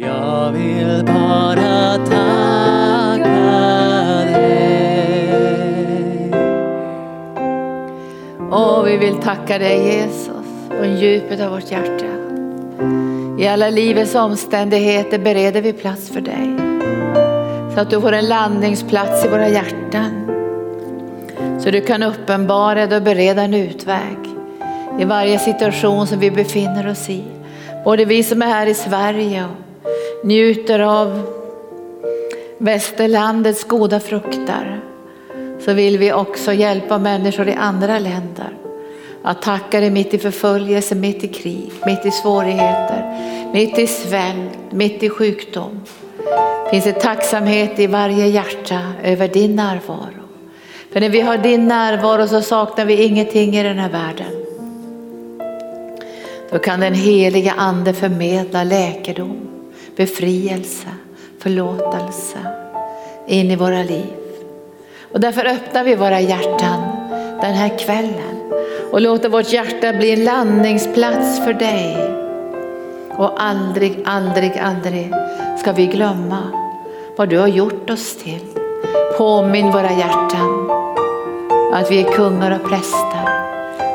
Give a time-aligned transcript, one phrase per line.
[0.00, 3.24] Jag vill bara tacka
[4.24, 4.64] dig.
[8.50, 10.28] Och vi vill tacka dig Jesus
[10.68, 12.06] från djupet av vårt hjärta.
[13.38, 16.50] I alla livets omständigheter bereder vi plats för dig.
[17.74, 20.30] Så att du får en landningsplats i våra hjärtan.
[21.60, 24.18] Så du kan uppenbara dig och bereda en utväg
[25.00, 27.24] i varje situation som vi befinner oss i.
[27.84, 29.63] Både vi som är här i Sverige och
[30.24, 31.22] njuter av
[32.58, 34.80] västerlandets goda frukter.
[35.60, 38.56] Så vill vi också hjälpa människor i andra länder
[39.22, 43.04] att tacka dig mitt i förföljelse, mitt i krig, mitt i svårigheter,
[43.52, 45.80] mitt i svält, mitt i sjukdom.
[46.70, 50.24] Finns det tacksamhet i varje hjärta över din närvaro.
[50.92, 54.44] För när vi har din närvaro så saknar vi ingenting i den här världen.
[56.50, 59.53] Då kan den heliga ande förmedla läkedom,
[59.96, 60.88] befrielse,
[61.38, 62.38] förlåtelse
[63.26, 64.14] in i våra liv.
[65.12, 66.82] Och därför öppnar vi våra hjärtan
[67.40, 68.52] den här kvällen
[68.92, 71.96] och låter vårt hjärta bli en landningsplats för dig.
[73.10, 75.12] Och aldrig, aldrig, aldrig
[75.60, 76.38] ska vi glömma
[77.16, 78.44] vad du har gjort oss till.
[79.18, 80.70] Påminn våra hjärtan
[81.72, 83.28] att vi är kungar och präster.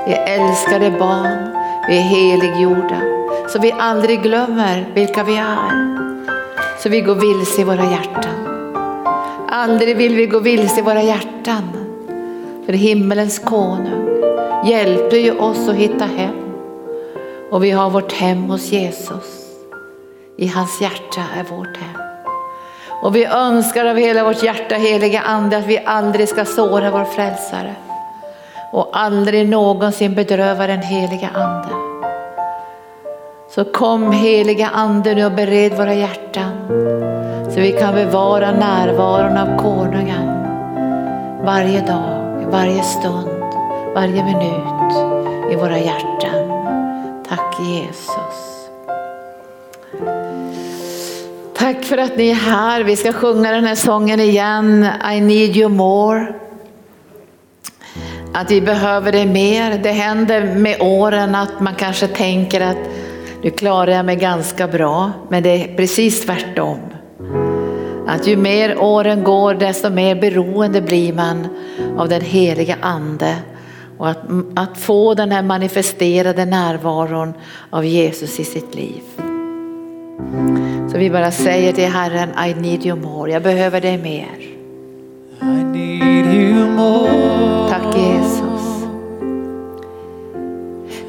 [0.07, 1.49] Vi är älskade barn,
[1.87, 3.18] vi är heliggjorda.
[3.53, 5.97] Så vi aldrig glömmer vilka vi är.
[6.83, 8.47] Så vi går vilse i våra hjärtan.
[9.49, 11.63] Aldrig vill vi gå vilse i våra hjärtan.
[12.65, 14.09] För himmelens konung
[14.65, 16.35] hjälpte ju oss att hitta hem.
[17.51, 19.55] Och vi har vårt hem hos Jesus.
[20.37, 22.01] I hans hjärta är vårt hem.
[23.01, 27.05] Och vi önskar av hela vårt hjärta, heliga ande, att vi aldrig ska såra vår
[27.05, 27.75] frälsare.
[28.73, 31.88] Och aldrig någonsin bedröva den heliga ande.
[33.55, 36.51] Så kom heliga ande nu och bered våra hjärtan.
[37.53, 40.45] Så vi kan bevara närvaron av konungen.
[41.45, 43.29] Varje dag, varje stund,
[43.95, 44.93] varje minut
[45.51, 46.49] i våra hjärtan.
[47.29, 48.69] Tack Jesus.
[51.57, 52.83] Tack för att ni är här.
[52.83, 54.87] Vi ska sjunga den här sången igen.
[55.13, 56.33] I need you more.
[58.33, 59.79] Att vi behöver det mer.
[59.83, 62.77] Det händer med åren att man kanske tänker att
[63.41, 65.11] nu klarar jag mig ganska bra.
[65.29, 66.79] Men det är precis tvärtom.
[68.07, 71.47] Att ju mer åren går desto mer beroende blir man
[71.97, 73.35] av den heliga ande.
[73.97, 74.17] Och att,
[74.55, 77.33] att få den här manifesterade närvaron
[77.69, 79.01] av Jesus i sitt liv.
[80.91, 83.31] Så vi bara säger till Herren, I need you more.
[83.31, 84.39] Jag behöver dig mer.
[85.41, 87.69] I need you more.
[87.69, 88.85] Tack Jesus.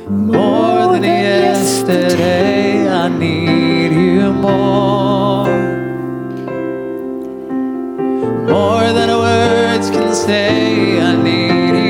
[0.08, 0.49] More
[1.00, 5.48] than yesterday, I need you more.
[8.46, 11.89] More than words can say, I need you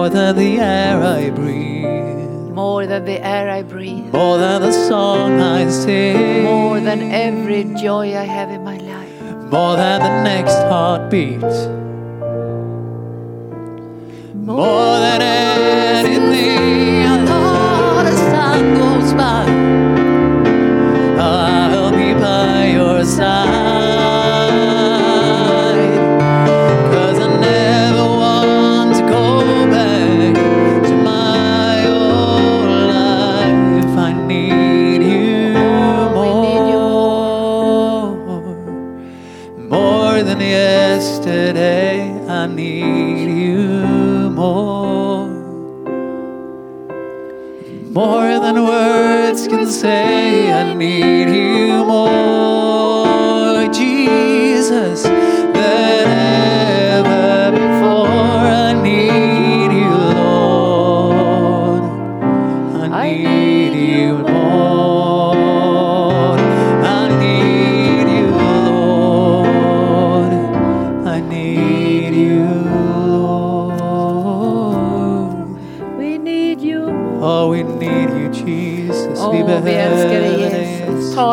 [0.00, 4.10] more than the air I breathe, More than the air I breathe.
[4.14, 9.12] more than the song I sing, More than every joy I have in my life.
[9.52, 11.42] more than the next heartbeat,
[14.48, 15.49] more than anything.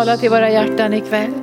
[0.07, 1.33] Tala till våra hjärtan ikväll.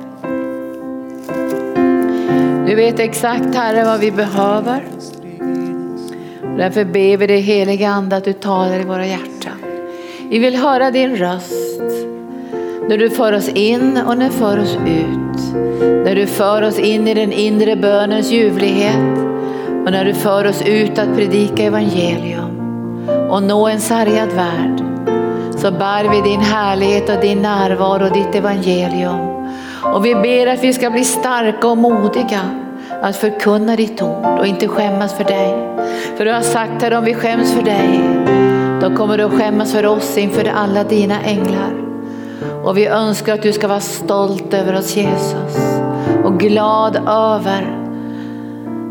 [2.67, 4.83] Du vet exakt Herre vad vi behöver.
[6.57, 9.57] Därför ber vi dig heliga Ande att du talar i våra hjärtan.
[10.29, 11.81] Vi vill höra din röst.
[12.89, 15.53] När du för oss in och när du för oss ut.
[15.81, 19.17] När du för oss in i den inre bönens ljuvlighet
[19.85, 22.59] och när du för oss ut att predika evangelium
[23.29, 24.84] och nå en sargad värld
[25.65, 29.19] så bär vi din härlighet och din närvaro och ditt evangelium.
[29.83, 32.41] Och vi ber att vi ska bli starka och modiga
[33.01, 35.53] att förkunna ditt ord och inte skämmas för dig.
[36.17, 37.99] För du har sagt att om vi skäms för dig,
[38.81, 41.73] då kommer du att skämmas för oss inför alla dina änglar.
[42.63, 45.79] Och vi önskar att du ska vara stolt över oss Jesus
[46.23, 47.77] och glad över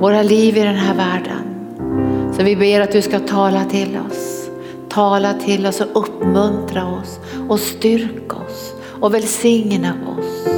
[0.01, 1.43] våra liv i den här världen.
[2.37, 4.34] Så vi ber att du ska tala till oss.
[4.95, 10.49] Tala till oss och uppmuntra oss och styrka oss och välsigna oss.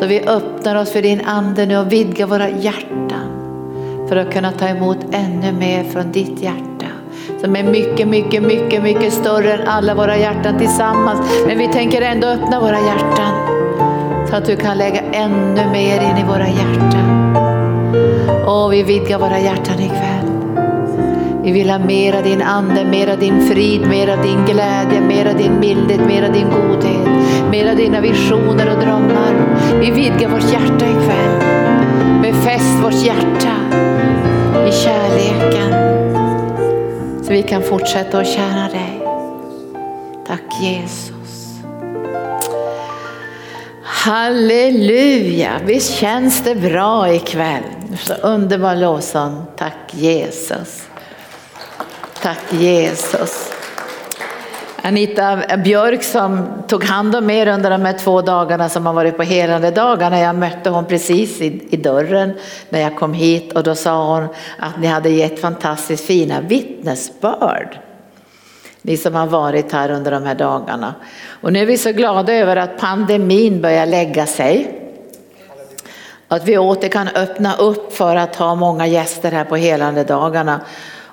[0.00, 3.30] Så vi öppnar oss för din ande nu och vidgar våra hjärtan
[4.08, 6.86] för att kunna ta emot ännu mer från ditt hjärta
[7.40, 11.20] som är mycket, mycket, mycket, mycket större än alla våra hjärtan tillsammans.
[11.46, 13.32] Men vi tänker ändå öppna våra hjärtan
[14.30, 17.36] så att du kan lägga ännu mer in i våra hjärtan.
[18.46, 20.15] Och vi vidgar våra hjärtan ikväll.
[21.46, 26.00] Vi vill ha mera din ande, mera din frid, mera din glädje, mera din mildhet,
[26.00, 27.08] mera din godhet,
[27.50, 29.56] mera dina visioner och drömmar.
[29.80, 31.40] Vi vidgar vårt hjärta ikväll.
[32.22, 33.56] Befäst vårt hjärta
[34.68, 35.72] i kärleken.
[37.24, 39.00] Så vi kan fortsätta att tjäna dig.
[40.26, 41.54] Tack Jesus.
[43.82, 47.62] Halleluja, visst känns det bra ikväll?
[47.98, 49.42] Så underbar lovsång.
[49.56, 50.86] Tack Jesus.
[52.22, 53.52] Tack Jesus.
[54.82, 59.16] Anita Björk som tog hand om er under de här två dagarna som har varit
[59.16, 60.20] på helande dagarna.
[60.20, 62.32] Jag mötte hon precis i, i dörren
[62.68, 64.28] när jag kom hit och då sa hon
[64.58, 67.78] att ni hade gett fantastiskt fina vittnesbörd.
[68.82, 70.94] Ni som har varit här under de här dagarna.
[71.40, 74.82] Och nu är vi så glada över att pandemin börjar lägga sig.
[76.28, 80.60] Att vi åter kan öppna upp för att ha många gäster här på helande dagarna.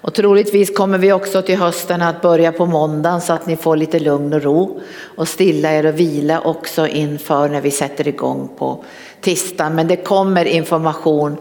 [0.03, 3.75] Och troligtvis kommer vi också till hösten att börja på måndagen så att ni får
[3.75, 4.79] lite lugn och ro
[5.15, 8.83] och stilla er och vila också inför när vi sätter igång på
[9.21, 9.75] tisdagen.
[9.75, 11.37] Men det kommer information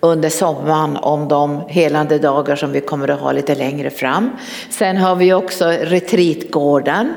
[0.00, 4.30] under sommaren om de helande dagar som vi kommer att ha lite längre fram.
[4.70, 7.14] Sen har vi också retreatgården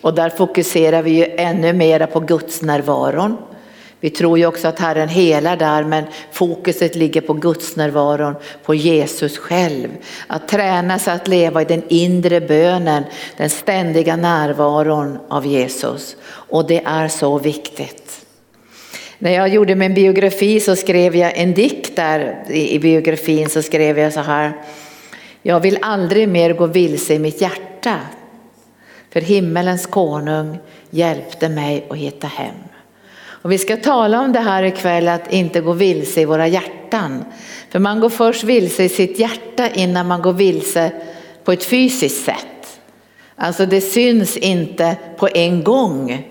[0.00, 3.36] och där fokuserar vi ju ännu mera på Guds närvaron.
[4.02, 8.34] Vi tror ju också att Herren helar där men fokuset ligger på Guds närvaron,
[8.64, 9.88] på Jesus själv.
[10.26, 13.04] Att träna sig att leva i den inre bönen,
[13.36, 16.16] den ständiga närvaron av Jesus.
[16.24, 18.26] Och det är så viktigt.
[19.18, 23.98] När jag gjorde min biografi så skrev jag en dikt där i biografin så skrev
[23.98, 24.52] jag så här.
[25.42, 28.00] Jag vill aldrig mer gå vilse i mitt hjärta.
[29.10, 30.58] För himmelens konung
[30.90, 32.54] hjälpte mig att hitta hem.
[33.42, 37.24] Och vi ska tala om det här ikväll att inte gå vilse i våra hjärtan.
[37.70, 40.92] För man går först vilse i sitt hjärta innan man går vilse
[41.44, 42.80] på ett fysiskt sätt.
[43.36, 46.28] Alltså det syns inte på en gång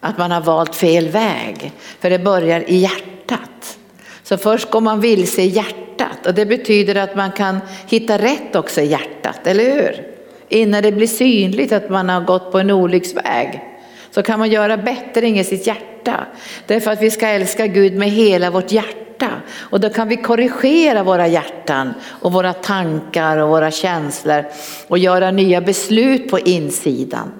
[0.00, 1.72] att man har valt fel väg.
[2.00, 3.78] För det börjar i hjärtat.
[4.22, 8.56] Så först går man vilse i hjärtat och det betyder att man kan hitta rätt
[8.56, 10.06] också i hjärtat, eller hur?
[10.48, 13.73] Innan det blir synligt att man har gått på en olycksväg
[14.14, 16.26] så kan man göra bättring i sitt hjärta.
[16.66, 19.30] Därför att vi ska älska Gud med hela vårt hjärta.
[19.56, 24.44] Och då kan vi korrigera våra hjärtan och våra tankar och våra känslor
[24.88, 27.32] och göra nya beslut på insidan.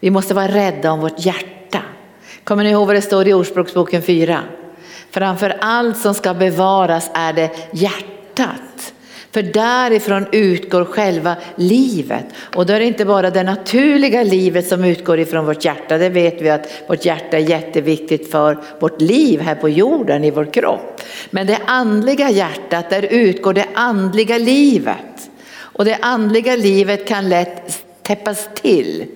[0.00, 1.82] Vi måste vara rädda om vårt hjärta.
[2.44, 4.40] Kommer ni ihåg vad det står i Ordspråksboken 4?
[5.10, 8.79] Framför allt som ska bevaras är det hjärtat.
[9.32, 12.24] För därifrån utgår själva livet.
[12.54, 15.98] Och då är det inte bara det naturliga livet som utgår ifrån vårt hjärta.
[15.98, 20.30] Det vet vi att vårt hjärta är jätteviktigt för vårt liv här på jorden, i
[20.30, 21.00] vår kropp.
[21.30, 25.30] Men det andliga hjärtat, där utgår det andliga livet.
[25.52, 29.06] Och det andliga livet kan lätt täppas till.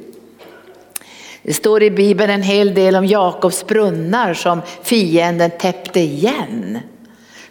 [1.43, 6.79] Det står i Bibeln en hel del om Jakobs brunnar som fienden täppte igen.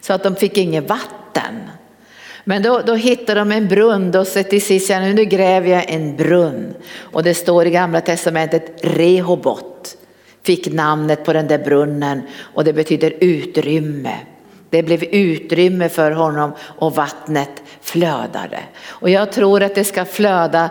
[0.02, 1.54] Så att de fick inget vatten.
[2.44, 6.16] Men då, då hittar de en brunn, då säger till sist nu gräver jag en
[6.16, 6.74] brunn.
[7.00, 9.98] Och det står i gamla testamentet Rehobot
[10.44, 14.18] fick namnet på den där brunnen och det betyder utrymme.
[14.70, 18.60] Det blev utrymme för honom och vattnet flödade.
[18.88, 20.70] Och jag tror att det ska flöda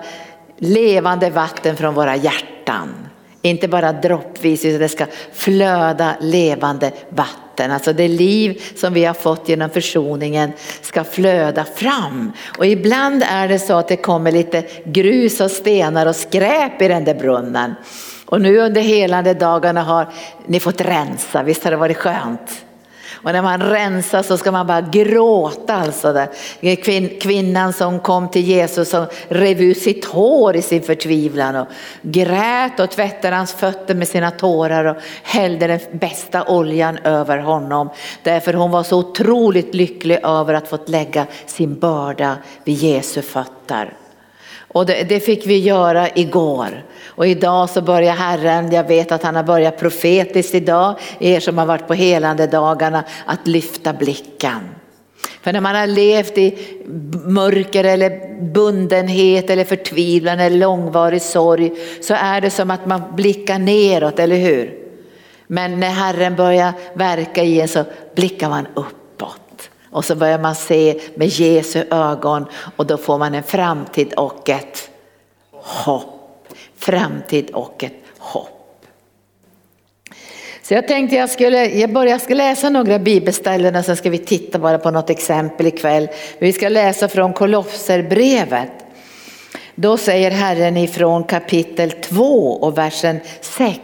[0.58, 3.08] levande vatten från våra hjärtan.
[3.42, 7.70] Inte bara droppvis utan det ska flöda levande vatten.
[7.70, 12.32] Alltså det liv som vi har fått genom försoningen ska flöda fram.
[12.58, 16.88] Och ibland är det så att det kommer lite grus och stenar och skräp i
[16.88, 17.74] den där brunnen.
[18.26, 20.08] Och nu under helande dagarna har
[20.46, 22.64] ni fått rensa, visst har det varit skönt?
[23.22, 26.12] Och när man rensar så ska man bara gråta alltså.
[26.12, 26.28] Där.
[26.76, 31.66] Kvin, kvinnan som kom till Jesus som rev ut sitt hår i sin förtvivlan och
[32.02, 37.90] grät och tvättade hans fötter med sina tårar och hällde den bästa oljan över honom.
[38.22, 43.96] Därför hon var så otroligt lycklig över att fått lägga sin börda vid Jesu fötter.
[44.72, 46.84] Och det, det, fick vi göra igår.
[47.14, 51.58] Och idag så börjar Herren, jag vet att han har börjat profetiskt idag, er som
[51.58, 54.60] har varit på helande dagarna, att lyfta blicken.
[55.42, 56.58] För när man har levt i
[57.24, 63.58] mörker eller bundenhet eller förtvivlan eller långvarig sorg så är det som att man blickar
[63.58, 64.78] neråt, eller hur?
[65.46, 69.70] Men när Herren börjar verka i en så blickar man uppåt.
[69.90, 74.48] Och så börjar man se med Jesu ögon och då får man en framtid och
[74.48, 74.90] ett
[75.52, 76.21] hopp.
[76.82, 78.86] Framtid och ett hopp.
[80.62, 84.10] Så jag tänkte jag skulle, jag börjar, jag ska läsa några bibelställen och sen ska
[84.10, 86.08] vi titta bara på något exempel ikväll.
[86.38, 88.72] Vi ska läsa från Kolosserbrevet.
[89.74, 93.78] Då säger Herren ifrån kapitel 2 och versen 6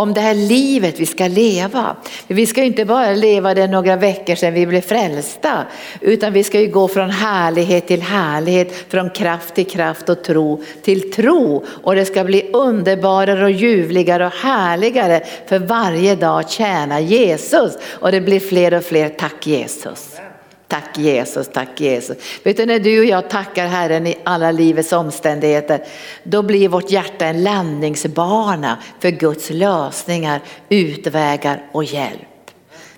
[0.00, 1.96] om det här livet vi ska leva.
[2.26, 5.64] Vi ska inte bara leva det några veckor sedan vi blev frälsta,
[6.00, 10.62] utan vi ska ju gå från härlighet till härlighet, från kraft till kraft och tro
[10.82, 11.64] till tro.
[11.82, 17.78] Och det ska bli underbarare och ljuvligare och härligare för varje dag tjäna Jesus.
[17.90, 20.20] Och det blir fler och fler, tack Jesus.
[20.70, 22.16] Tack Jesus, tack Jesus.
[22.42, 25.84] Vet du när du och jag tackar Herren i alla livets omständigheter,
[26.22, 32.50] då blir vårt hjärta en landningsbana för Guds lösningar, utvägar och hjälp.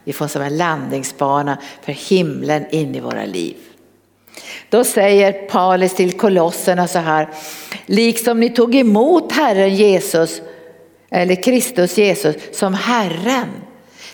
[0.05, 3.57] Vi får som en landningsbana för himlen in i våra liv.
[4.69, 7.29] Då säger Paulus till kolosserna så här,
[7.87, 10.43] liksom ni tog emot Herren Jesus,
[11.11, 13.49] eller Kristus Jesus som Herren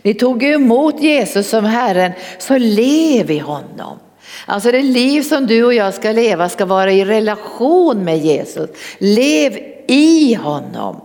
[0.02, 3.98] ni tog emot Jesus som Herren, så lev i honom.
[4.46, 8.70] Alltså det liv som du och jag ska leva ska vara i relation med Jesus.
[8.98, 11.00] Lev i honom.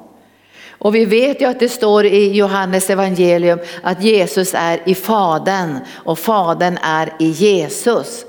[0.83, 5.79] Och vi vet ju att det står i Johannes evangelium att Jesus är i Fadern
[5.93, 8.25] och Fadern är i Jesus.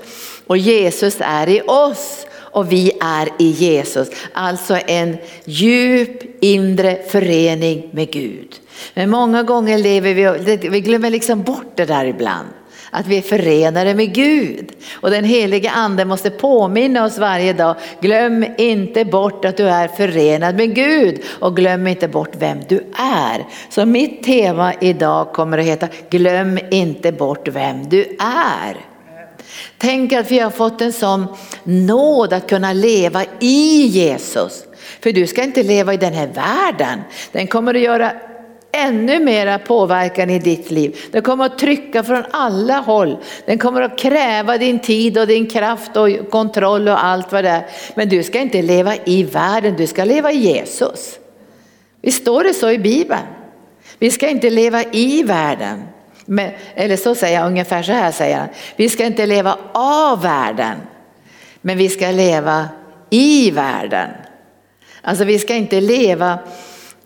[0.47, 4.07] Och Jesus är i oss och vi är i Jesus.
[4.33, 8.55] Alltså en djup inre förening med Gud.
[8.93, 12.47] Men många gånger lever vi, vi glömmer liksom bort det där ibland.
[12.91, 14.71] Att vi är förenade med Gud.
[14.93, 17.75] Och den helige ande måste påminna oss varje dag.
[18.01, 21.21] Glöm inte bort att du är förenad med Gud.
[21.39, 23.45] Och glöm inte bort vem du är.
[23.69, 28.77] Så mitt tema idag kommer att heta Glöm inte bort vem du är.
[29.77, 31.27] Tänk att vi har fått en sån
[31.63, 34.65] nåd att kunna leva i Jesus.
[34.99, 36.99] För du ska inte leva i den här världen.
[37.31, 38.11] Den kommer att göra
[38.75, 40.97] ännu mera påverkan i ditt liv.
[41.11, 43.17] Den kommer att trycka från alla håll.
[43.45, 47.49] Den kommer att kräva din tid och din kraft och kontroll och allt vad det
[47.49, 47.65] är.
[47.95, 51.19] Men du ska inte leva i världen, du ska leva i Jesus.
[52.01, 53.25] Visst står det så i Bibeln?
[53.99, 55.83] Vi ska inte leva i världen.
[56.25, 58.47] Men, eller så säger jag, ungefär så här säger han.
[58.75, 60.77] Vi ska inte leva av världen,
[61.61, 62.69] men vi ska leva
[63.09, 64.09] i världen.
[65.01, 66.39] Alltså vi ska inte leva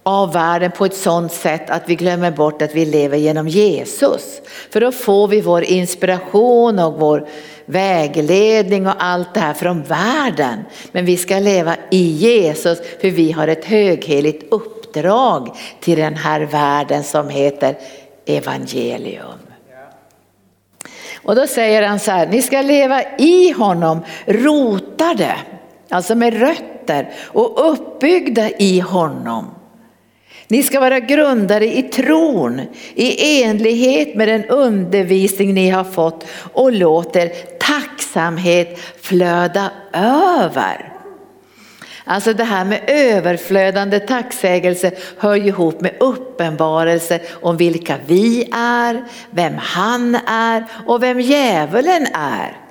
[0.10, 4.42] av världen på ett sådant sätt att vi glömmer bort att vi lever genom Jesus.
[4.72, 7.28] För då får vi vår inspiration och vår
[7.66, 10.60] vägledning och allt det här från världen.
[10.92, 16.42] Men vi ska leva i Jesus för vi har ett högheligt uppdrag till den här
[16.42, 17.76] världen som heter
[18.26, 19.40] evangelium.
[21.24, 25.36] Och då säger han så här, ni ska leva i honom rotade,
[25.90, 29.59] alltså med rötter och uppbyggda i honom.
[30.52, 32.62] Ni ska vara grundade i tron,
[32.96, 40.94] i enlighet med den undervisning ni har fått och låter tacksamhet flöda över.
[42.04, 49.04] Alltså det här med överflödande tacksägelse hör ju ihop med uppenbarelse om vilka vi är,
[49.32, 52.69] vem han är och vem djävulen är.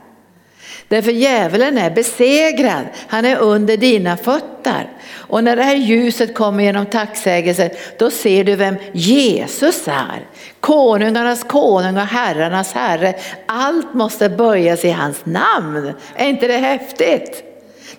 [0.89, 4.91] Därför djävulen är besegrad, han är under dina fötter.
[5.15, 10.27] Och när det här ljuset kommer genom tacksägelsen, då ser du vem Jesus är.
[10.61, 13.15] Konungarnas konung och herrarnas herre.
[13.47, 15.93] Allt måste böjas i hans namn.
[16.15, 17.43] Är inte det häftigt?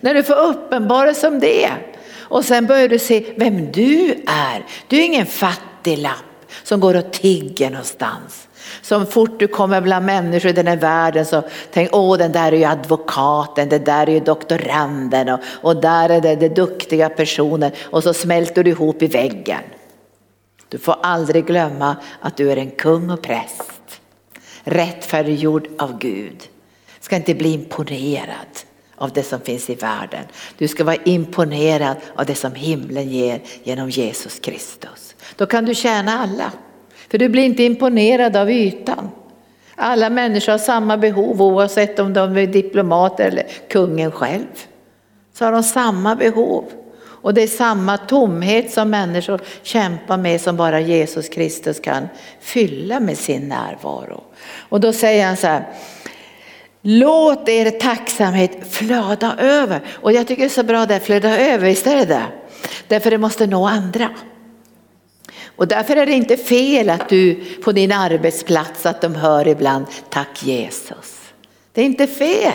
[0.00, 1.70] När du får uppenbarelse om det.
[2.18, 4.64] Och sen börjar du se vem du är.
[4.88, 6.29] Du är ingen fattiglapp
[6.62, 8.48] som går och tigger någonstans.
[8.82, 11.42] Som fort du kommer bland människor i den här världen så
[11.72, 16.08] tänk, åh den där är ju advokaten, det där är ju doktoranden och, och där
[16.08, 19.62] är det, det duktiga personen och så smälter du ihop i väggen.
[20.68, 24.00] Du får aldrig glömma att du är en kung och präst.
[24.64, 26.48] Rättfärdiggjord av Gud.
[27.00, 28.46] Ska inte bli imponerad
[28.96, 30.24] av det som finns i världen.
[30.58, 35.09] Du ska vara imponerad av det som himlen ger genom Jesus Kristus.
[35.36, 36.52] Då kan du tjäna alla.
[37.10, 39.10] För du blir inte imponerad av ytan.
[39.74, 44.46] Alla människor har samma behov oavsett om de är diplomater eller kungen själv.
[45.34, 46.64] Så har de samma behov.
[47.22, 52.08] Och det är samma tomhet som människor kämpar med som bara Jesus Kristus kan
[52.40, 54.22] fylla med sin närvaro.
[54.68, 55.68] Och då säger han så här,
[56.82, 59.80] låt er tacksamhet flöda över.
[59.90, 62.26] Och jag tycker det är så bra det flöda över, visst är det det?
[62.88, 64.10] Därför det måste nå andra.
[65.60, 69.86] Och därför är det inte fel att du på din arbetsplats att de hör ibland
[70.08, 71.20] tack Jesus.
[71.72, 72.52] Det är inte fel.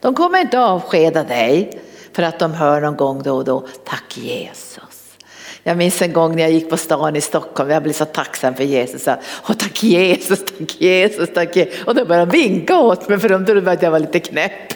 [0.00, 1.80] De kommer inte avskeda dig
[2.12, 5.16] för att de hör någon gång då och då tack Jesus.
[5.62, 8.54] Jag minns en gång när jag gick på stan i Stockholm, jag blev så tacksam
[8.54, 9.08] för Jesus.
[9.28, 11.84] Och tack Jesus, tack Jesus, tack Jesus.
[11.84, 14.72] Och de började vinka åt mig för de trodde att jag var lite knäpp.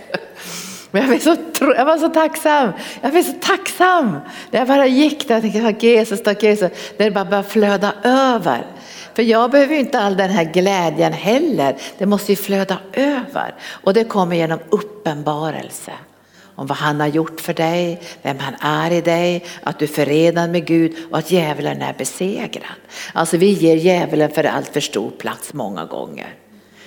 [0.91, 1.37] Men jag var, så,
[1.77, 4.19] jag var så tacksam, jag var så tacksam.
[4.51, 6.71] När jag bara gick där, jag tänkte tack Jesus, tack Jesus.
[6.97, 8.67] Det bara började flöda över.
[9.15, 13.55] För jag behöver ju inte all den här glädjen heller, det måste ju flöda över.
[13.63, 15.93] Och det kommer genom uppenbarelse
[16.55, 19.89] om vad han har gjort för dig, vem han är i dig, att du är
[19.89, 22.73] förenad med Gud och att djävulen är besegrad.
[23.13, 26.35] Alltså vi ger djävulen för allt för stor plats många gånger.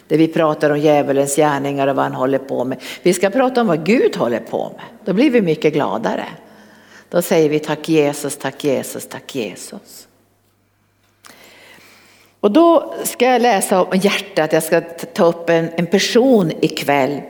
[0.07, 2.81] Där vi pratar om djävulens gärningar och vad han håller på med.
[3.03, 4.85] Vi ska prata om vad Gud håller på med.
[5.05, 6.25] Då blir vi mycket gladare.
[7.09, 10.07] Då säger vi tack Jesus, tack Jesus, tack Jesus.
[12.39, 14.81] Och då ska jag läsa om hjärtat, jag ska
[15.13, 17.21] ta upp en, en person ikväll.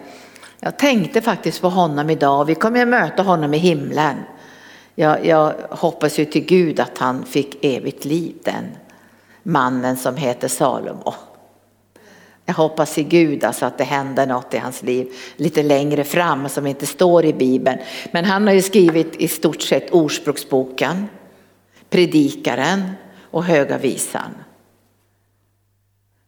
[0.60, 4.16] Jag tänkte faktiskt på honom idag, vi kommer att möta honom i himlen.
[4.96, 8.66] Jag, jag hoppas ju till Gud att han fick evigt liv, den
[9.44, 11.14] mannen som heter Salomo.
[12.46, 16.50] Jag hoppas i Gud alltså att det händer något i hans liv lite längre fram
[16.50, 17.80] som inte står i Bibeln.
[18.12, 21.08] Men han har ju skrivit i stort sett Ordspråksboken,
[21.90, 22.92] Predikaren
[23.32, 24.36] och Höga visan.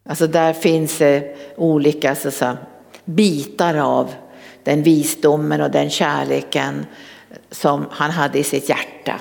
[0.10, 1.23] Alltså där finns eh,
[1.56, 2.58] olika alltså,
[3.06, 4.13] bitar av
[4.63, 6.86] den visdomen och den kärleken
[7.51, 9.19] som han hade i sitt hjärta.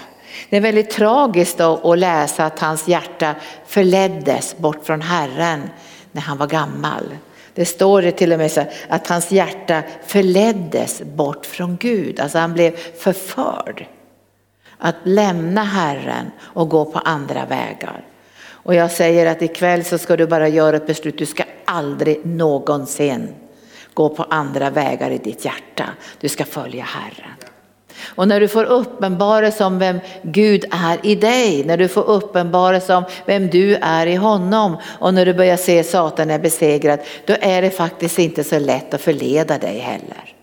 [0.50, 3.34] Det är väldigt tragiskt att läsa att hans hjärta
[3.66, 5.68] förleddes bort från Herren
[6.14, 7.16] när han var gammal.
[7.54, 12.38] Det står det till och med så att hans hjärta förleddes bort från Gud, alltså
[12.38, 13.86] han blev förförd.
[14.78, 18.04] Att lämna Herren och gå på andra vägar.
[18.46, 22.26] Och jag säger att ikväll så ska du bara göra ett beslut, du ska aldrig
[22.26, 23.28] någonsin
[23.94, 25.84] gå på andra vägar i ditt hjärta.
[26.20, 27.43] Du ska följa Herren.
[28.04, 32.94] Och när du får uppenbarelse om vem Gud är i dig, när du får uppenbarelse
[32.94, 37.36] om vem du är i honom och när du börjar se Satan är besegrad, då
[37.40, 40.34] är det faktiskt inte så lätt att förleda dig heller.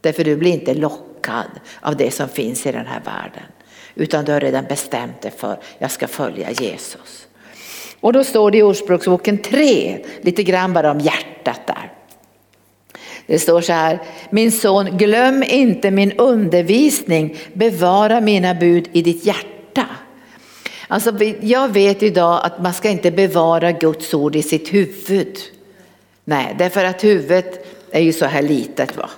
[0.00, 3.48] Därför du blir inte lockad av det som finns i den här världen.
[3.94, 7.26] Utan du har redan bestämt dig för, jag ska följa Jesus.
[8.00, 11.92] Och då står det i Ordspråksboken 3, lite grann bara om hjärtat där.
[13.26, 13.98] Det står så här,
[14.30, 19.86] min son glöm inte min undervisning, bevara mina bud i ditt hjärta.
[20.88, 25.38] Alltså, jag vet idag att man ska inte bevara Guds ord i sitt huvud.
[26.24, 28.96] Nej, därför att huvudet är ju så här litet.
[28.96, 29.10] Va?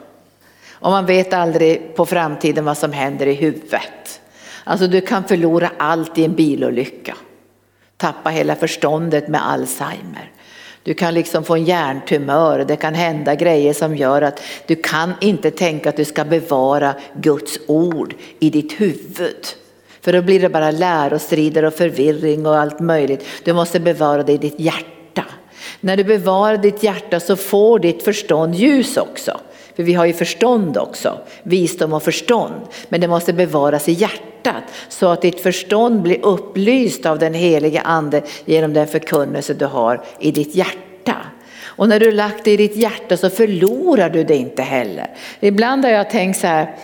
[0.70, 4.20] Och man vet aldrig på framtiden vad som händer i huvudet.
[4.64, 7.16] Alltså du kan förlora allt i en bilolycka.
[7.96, 10.30] Tappa hela förståndet med Alzheimer.
[10.84, 15.12] Du kan liksom få en hjärntumör, det kan hända grejer som gör att du kan
[15.20, 19.46] inte tänka att du ska bevara Guds ord i ditt huvud.
[20.00, 23.26] För då blir det bara lärostrider och förvirring och allt möjligt.
[23.44, 25.24] Du måste bevara det i ditt hjärta.
[25.80, 29.40] När du bevarar ditt hjärta så får ditt förstånd ljus också.
[29.76, 32.60] För vi har ju förstånd också, visdom och förstånd.
[32.88, 37.80] Men det måste bevaras i hjärtat så att ditt förstånd blir upplyst av den helige
[37.80, 41.16] ande genom den förkunnelse du har i ditt hjärta.
[41.76, 45.10] Och när du lagt det i ditt hjärta så förlorar du det inte heller.
[45.40, 46.76] Ibland har jag tänkt så här,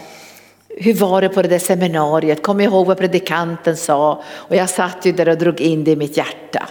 [0.69, 2.43] hur var det på det där seminariet?
[2.43, 4.23] Kom ihåg vad predikanten sa?
[4.33, 6.69] Och jag satt ju där och drog in det i mitt hjärta.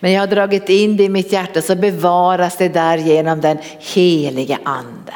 [0.00, 3.58] Men jag har dragit in det i mitt hjärta så bevaras det där genom den
[3.78, 5.12] helige ande.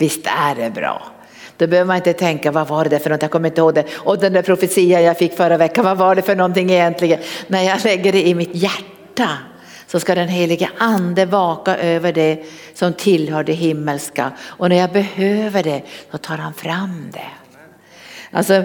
[0.00, 1.02] Visst är det bra?
[1.56, 3.84] Då behöver man inte tänka, vad var det för något, jag kommer inte ihåg det.
[3.96, 7.20] Och den där profetian jag fick förra veckan, vad var det för någonting egentligen?
[7.46, 9.28] När jag lägger det i mitt hjärta
[9.86, 14.32] så ska den helige ande vaka över det som tillhör det himmelska.
[14.42, 17.30] Och när jag behöver det, då tar han fram det.
[18.30, 18.64] Alltså,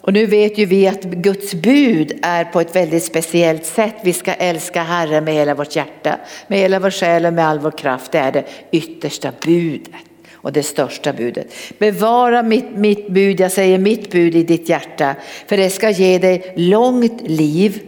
[0.00, 3.94] och nu vet ju vi att Guds bud är på ett väldigt speciellt sätt.
[4.02, 7.58] Vi ska älska Herren med hela vårt hjärta, med hela vår själ och med all
[7.58, 8.12] vår kraft.
[8.12, 10.09] Det är det yttersta budet
[10.42, 11.52] och det största budet.
[11.78, 15.14] Bevara mitt, mitt bud, jag säger mitt bud i ditt hjärta,
[15.46, 17.80] för det ska ge dig långt liv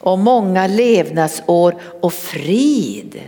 [0.00, 3.20] och många levnadsår och frid.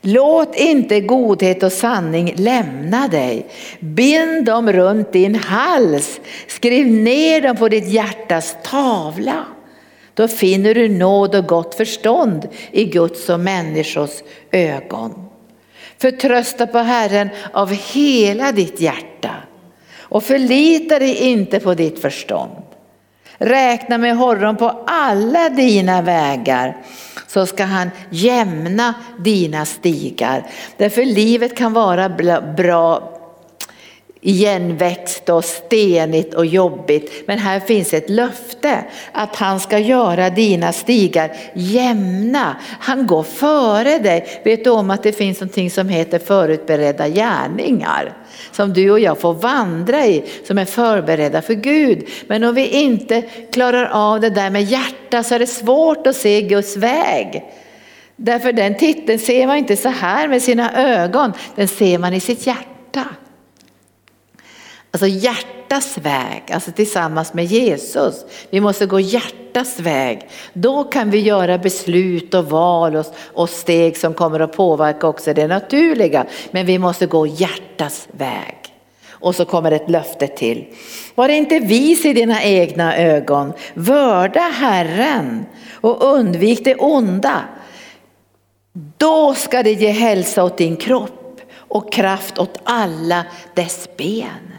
[0.00, 3.46] Låt inte godhet och sanning lämna dig.
[3.80, 6.20] Bind dem runt din hals.
[6.46, 9.44] Skriv ner dem på ditt hjärtas tavla.
[10.14, 15.27] Då finner du nåd och gott förstånd i Guds och människors ögon.
[16.00, 19.30] Förtrösta på Herren av hela ditt hjärta
[19.98, 22.62] och förlita dig inte på ditt förstånd.
[23.38, 26.76] Räkna med honom på alla dina vägar
[27.26, 30.46] så ska han jämna dina stigar.
[30.76, 32.08] Därför livet kan vara
[32.56, 33.17] bra
[34.20, 37.24] igenväxt och stenigt och jobbigt.
[37.26, 42.56] Men här finns ett löfte att han ska göra dina stigar jämna.
[42.80, 44.40] Han går före dig.
[44.44, 48.16] Vet du om att det finns någonting som heter förutberedda gärningar?
[48.52, 52.08] Som du och jag får vandra i, som är förberedda för Gud.
[52.26, 56.16] Men om vi inte klarar av det där med hjärta så är det svårt att
[56.16, 57.44] se Guds väg.
[58.16, 62.20] Därför den titeln ser man inte så här med sina ögon, den ser man i
[62.20, 63.04] sitt hjärta.
[64.90, 68.24] Alltså hjärtas väg, alltså tillsammans med Jesus.
[68.50, 70.28] Vi måste gå hjärtas väg.
[70.52, 75.34] Då kan vi göra beslut och val och, och steg som kommer att påverka också
[75.34, 76.26] det naturliga.
[76.50, 78.56] Men vi måste gå hjärtas väg.
[79.20, 80.64] Och så kommer ett löfte till.
[81.14, 87.44] Var inte vis i dina egna ögon, vörda Herren och undvik det onda.
[88.96, 93.24] Då ska det ge hälsa åt din kropp och kraft åt alla
[93.54, 94.57] dess ben.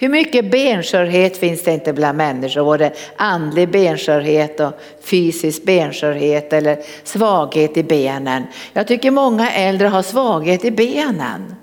[0.00, 6.78] Hur mycket benskörhet finns det inte bland människor, både andlig benskörhet och fysisk benskörhet eller
[7.04, 8.42] svaghet i benen.
[8.72, 11.54] Jag tycker många äldre har svaghet i benen.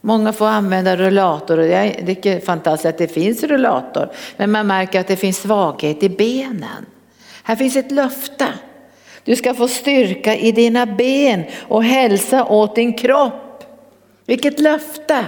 [0.00, 4.10] Många får använda rullator och det är fantastiskt att det finns rullator.
[4.36, 6.86] Men man märker att det finns svaghet i benen.
[7.42, 8.46] Här finns ett löfte.
[9.24, 13.64] Du ska få styrka i dina ben och hälsa åt din kropp.
[14.26, 15.24] Vilket löfte!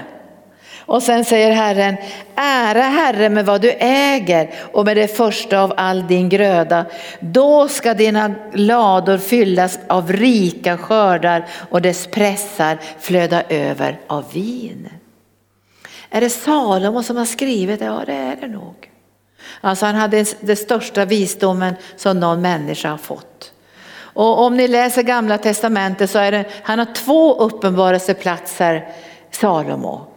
[0.88, 1.96] Och sen säger Herren,
[2.34, 6.86] ära Herre med vad du äger och med det första av all din gröda.
[7.20, 14.88] Då ska dina lador fyllas av rika skördar och dess pressar flöda över av vin.
[16.10, 17.84] Är det Salomo som har skrivit det?
[17.84, 18.90] Ja det är det nog.
[19.60, 23.52] Alltså han hade den största visdomen som någon människa har fått.
[23.98, 28.88] Och om ni läser gamla testamentet så är det, han har två uppenbarelseplatser
[29.30, 30.07] Salomo.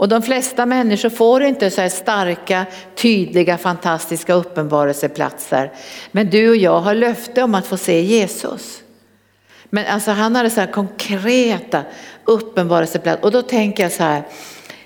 [0.00, 5.72] Och de flesta människor får inte så här starka, tydliga, fantastiska uppenbarelseplatser.
[6.10, 8.82] Men du och jag har löfte om att få se Jesus.
[9.70, 11.82] Men alltså han hade så här konkreta
[12.24, 14.22] uppenbarelseplatser och då tänker jag så här,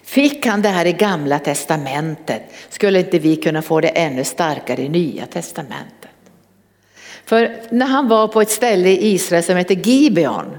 [0.04, 4.82] fick han det här i gamla testamentet, skulle inte vi kunna få det ännu starkare
[4.82, 6.10] i nya testamentet?
[7.24, 10.56] För när han var på ett ställe i Israel som heter Gibeon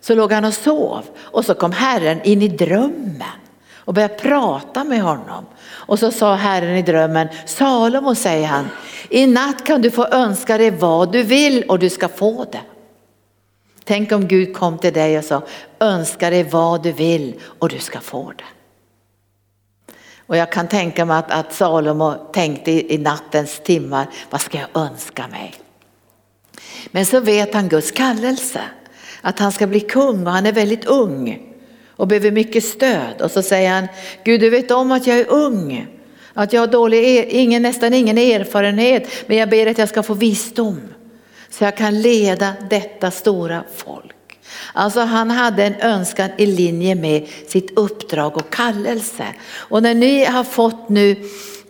[0.00, 3.41] så låg han och sov och så kom Herren in i drömmen
[3.84, 5.46] och började prata med honom.
[5.64, 8.68] Och så sa Herren i drömmen, Salomo säger han,
[9.08, 12.60] i natt kan du få önska dig vad du vill och du ska få det.
[13.84, 15.42] Tänk om Gud kom till dig och sa,
[15.80, 18.44] önska dig vad du vill och du ska få det.
[20.26, 24.58] Och jag kan tänka mig att, att Salomo tänkte i, i nattens timmar, vad ska
[24.58, 25.54] jag önska mig?
[26.90, 28.60] Men så vet han Guds kallelse,
[29.20, 31.51] att han ska bli kung och han är väldigt ung
[32.02, 33.20] och behöver mycket stöd.
[33.20, 33.88] Och så säger han,
[34.24, 35.86] Gud du vet om att jag är ung,
[36.34, 40.14] att jag har dålig, ingen, nästan ingen erfarenhet, men jag ber att jag ska få
[40.14, 40.80] visdom
[41.50, 44.38] så jag kan leda detta stora folk.
[44.72, 49.26] Alltså han hade en önskan i linje med sitt uppdrag och kallelse.
[49.54, 51.16] Och när ni har fått nu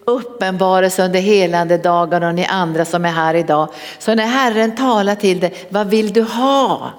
[0.05, 3.69] uppenbarelse under helande dagar och ni andra som är här idag.
[3.99, 6.93] Så när Herren talar till dig, vad vill du ha?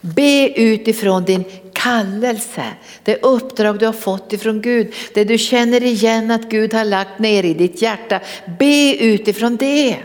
[0.00, 1.44] Be utifrån din
[1.82, 2.64] kallelse,
[3.04, 7.18] det uppdrag du har fått ifrån Gud, det du känner igen att Gud har lagt
[7.18, 8.20] ner i ditt hjärta.
[8.58, 9.96] Be utifrån det.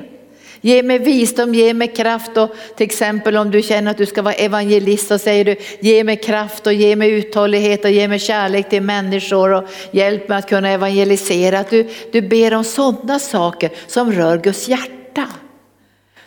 [0.61, 4.21] Ge mig visdom, ge mig kraft och till exempel om du känner att du ska
[4.21, 8.19] vara evangelist så säger du ge mig kraft och ge mig uthållighet och ge mig
[8.19, 11.59] kärlek till människor och hjälp mig att kunna evangelisera.
[11.59, 15.27] Att du, du ber om sådana saker som rör Guds hjärta.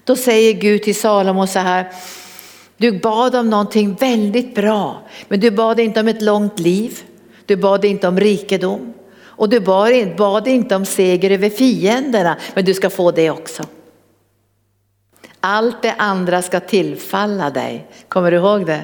[0.05, 1.87] Då säger Gud till Salomo så här,
[2.81, 6.99] du bad om någonting väldigt bra men du bad inte om ett långt liv,
[7.47, 12.65] du bad inte om rikedom och du bad, bad inte om seger över fienderna men
[12.65, 13.63] du ska få det också.
[15.41, 17.87] Allt det andra ska tillfalla dig.
[18.09, 18.83] Kommer du ihåg det?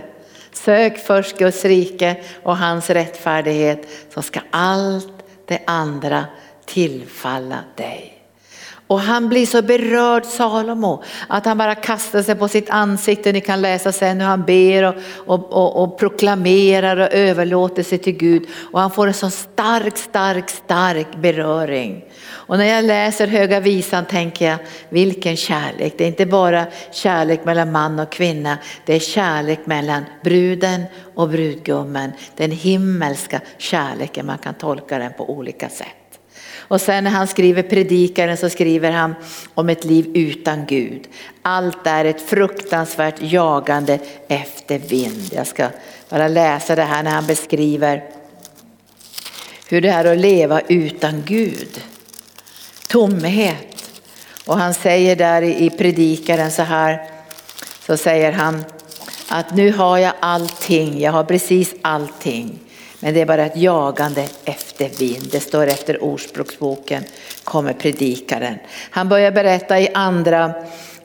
[0.53, 5.13] Sök först Guds rike och hans rättfärdighet så ska allt
[5.47, 6.25] det andra
[6.67, 8.16] tillfalla dig.
[8.87, 13.33] Och han blir så berörd Salomo att han bara kastar sig på sitt ansikte.
[13.33, 17.99] Ni kan läsa sen hur han ber och, och, och, och proklamerar och överlåter sig
[17.99, 18.47] till Gud.
[18.73, 22.05] Och han får en så stark, stark, stark beröring.
[22.29, 25.95] Och när jag läser Höga Visan tänker jag, vilken kärlek.
[25.99, 31.29] Det är inte bara kärlek mellan man och kvinna, det är kärlek mellan bruden och
[31.29, 32.13] brudgummen.
[32.37, 35.96] Den himmelska kärleken, man kan tolka den på olika sätt.
[36.69, 39.15] Och sen när han skriver predikaren så skriver han
[39.55, 41.09] om ett liv utan Gud.
[41.43, 43.99] Allt är ett fruktansvärt jagande
[44.29, 45.31] efter vind.
[45.33, 45.69] Jag ska
[46.09, 48.05] bara läsa det här när han beskriver
[49.69, 51.83] hur det är att leva utan Gud.
[52.89, 53.91] Tomhet.
[54.47, 57.11] Och han säger där i predikaren så här,
[57.87, 58.65] så säger han
[59.29, 62.59] att nu har jag allting, jag har precis allting.
[63.01, 65.29] Men det är bara ett jagande efter vind.
[65.33, 67.05] Det står efter Ordspråksboken
[67.45, 68.55] kommer predikaren.
[68.91, 70.55] Han börjar berätta i andra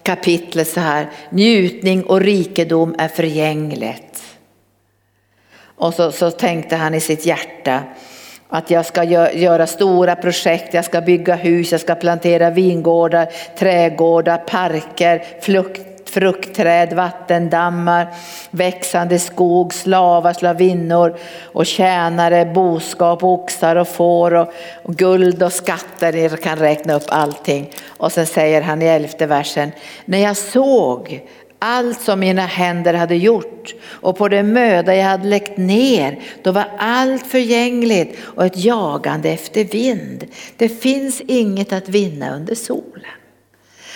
[0.03, 1.09] kapitlet så här.
[1.29, 4.23] Njutning och rikedom är förgängligt.
[5.75, 7.83] Och så, så tänkte han i sitt hjärta
[8.49, 14.37] att jag ska göra stora projekt, jag ska bygga hus, jag ska plantera vingårdar, trädgårdar,
[14.37, 18.07] parker, flukt, fruktträd, vattendammar,
[18.51, 26.13] växande skog, slavar, slavinnor och tjänare, boskap, oxar och får och, och guld och skatter.
[26.13, 27.69] Ni kan räkna upp allting.
[27.87, 29.71] Och sen säger han i elfte versen,
[30.05, 31.21] när jag såg
[31.59, 36.51] allt som mina händer hade gjort och på den möda jag hade läckt ner, då
[36.51, 40.25] var allt förgängligt och ett jagande efter vind.
[40.57, 43.05] Det finns inget att vinna under solen.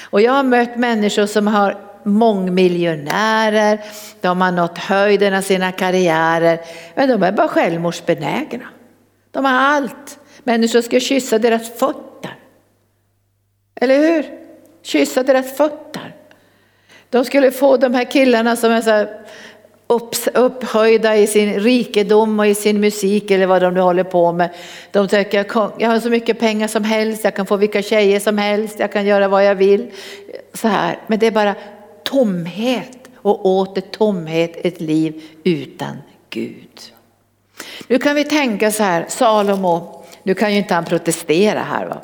[0.03, 3.79] Och jag har mött människor som har mångmiljonärer,
[4.21, 6.59] de har nått höjden av sina karriärer,
[6.95, 8.65] men de är bara självmordsbenägna.
[9.31, 10.19] De har allt.
[10.43, 12.35] Människor ska kyssa deras fötter.
[13.81, 14.25] Eller hur?
[14.83, 16.15] Kyssa deras fötter.
[17.09, 19.05] De skulle få de här killarna som är så
[20.33, 24.49] upphöjda i sin rikedom och i sin musik eller vad de nu håller på med.
[24.91, 25.45] De tänker
[25.77, 28.91] jag har så mycket pengar som helst, jag kan få vilka tjejer som helst, jag
[28.91, 29.91] kan göra vad jag vill.
[30.53, 30.97] Så här.
[31.07, 31.55] Men det är bara
[32.05, 35.97] tomhet och åter tomhet, ett liv utan
[36.29, 36.81] Gud.
[37.87, 42.01] Nu kan vi tänka så här, Salomo, nu kan ju inte han protestera här va.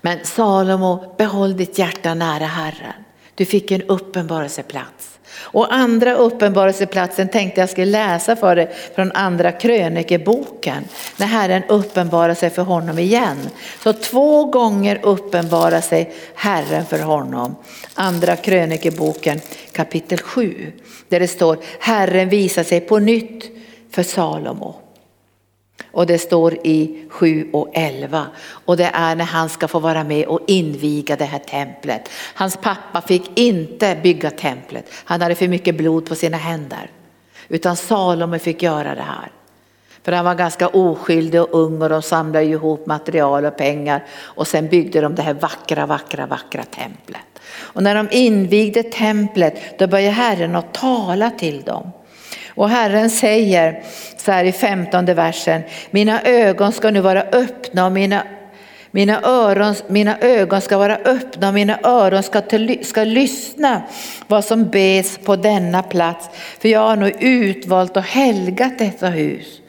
[0.00, 3.04] Men Salomo, behåll ditt hjärta nära Herren.
[3.34, 5.09] Du fick en uppenbarelseplats.
[5.38, 10.84] Och andra uppenbarelseplatsen tänkte jag skulle läsa för dig från andra krönikeboken.
[11.16, 13.36] När Herren uppenbarar sig för honom igen.
[13.82, 17.56] Så två gånger uppenbarar sig Herren för honom.
[17.94, 19.40] Andra krönikeboken
[19.72, 20.72] kapitel 7.
[21.08, 23.44] Där det står Herren visar sig på nytt
[23.90, 24.89] för Salomo.
[25.92, 28.26] Och det står i 7 och 11.
[28.64, 32.08] Och det är när han ska få vara med och inviga det här templet.
[32.34, 34.86] Hans pappa fick inte bygga templet.
[35.04, 36.90] Han hade för mycket blod på sina händer.
[37.48, 39.30] Utan Salomo fick göra det här.
[40.02, 44.04] För han var ganska oskyldig och ung och de samlade ihop material och pengar.
[44.20, 47.20] Och sen byggde de det här vackra, vackra, vackra templet.
[47.52, 51.90] Och när de invigde templet då började Herren att tala till dem.
[52.54, 53.82] Och Herren säger
[54.16, 58.22] så här i femtonde versen, mina ögon ska nu vara öppna och mina
[58.92, 63.82] mina, öron, mina ögon ska vara öppna och mina öron ska, till, ska lyssna
[64.26, 66.28] vad som bes på denna plats.
[66.58, 69.59] För jag har nu utvalt och helgat detta hus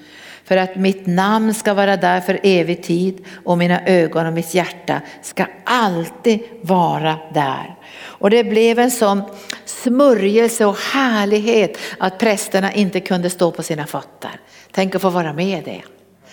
[0.51, 4.53] för att mitt namn ska vara där för evig tid och mina ögon och mitt
[4.53, 7.75] hjärta ska alltid vara där.
[8.01, 9.21] Och det blev en sån
[9.65, 14.31] smörjelse och härlighet att prästerna inte kunde stå på sina fötter.
[14.71, 15.81] Tänk att få vara med i det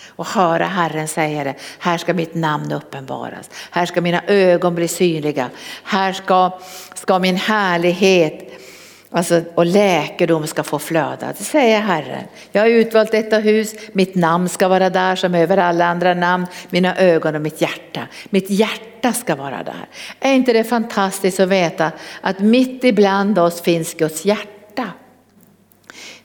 [0.07, 1.55] och höra Herren säga det.
[1.79, 3.51] Här ska mitt namn uppenbaras.
[3.71, 5.51] Här ska mina ögon bli synliga.
[5.83, 6.59] Här ska,
[6.95, 8.58] ska min härlighet
[9.11, 11.27] Alltså, och läkedom ska få flöda.
[11.38, 12.25] Det säger Herren.
[12.53, 16.47] Jag har utvalt detta hus, mitt namn ska vara där som över alla andra namn,
[16.71, 18.01] mina ögon och mitt hjärta.
[18.31, 19.88] Mitt hjärta ska vara där.
[20.21, 21.90] Är inte det fantastiskt att veta
[22.21, 24.85] att mitt ibland oss finns Guds hjärta?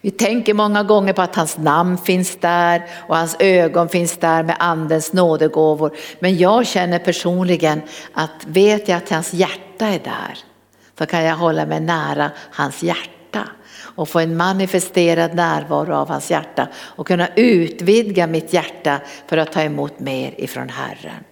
[0.01, 4.43] Vi tänker många gånger på att hans namn finns där och hans ögon finns där
[4.43, 5.95] med andens nådegåvor.
[6.19, 7.81] Men jag känner personligen
[8.13, 10.52] att vet jag att hans hjärta är där
[10.97, 13.47] så kan jag hålla mig nära hans hjärta
[13.95, 19.51] och få en manifesterad närvaro av hans hjärta och kunna utvidga mitt hjärta för att
[19.51, 21.23] ta emot mer ifrån Herren.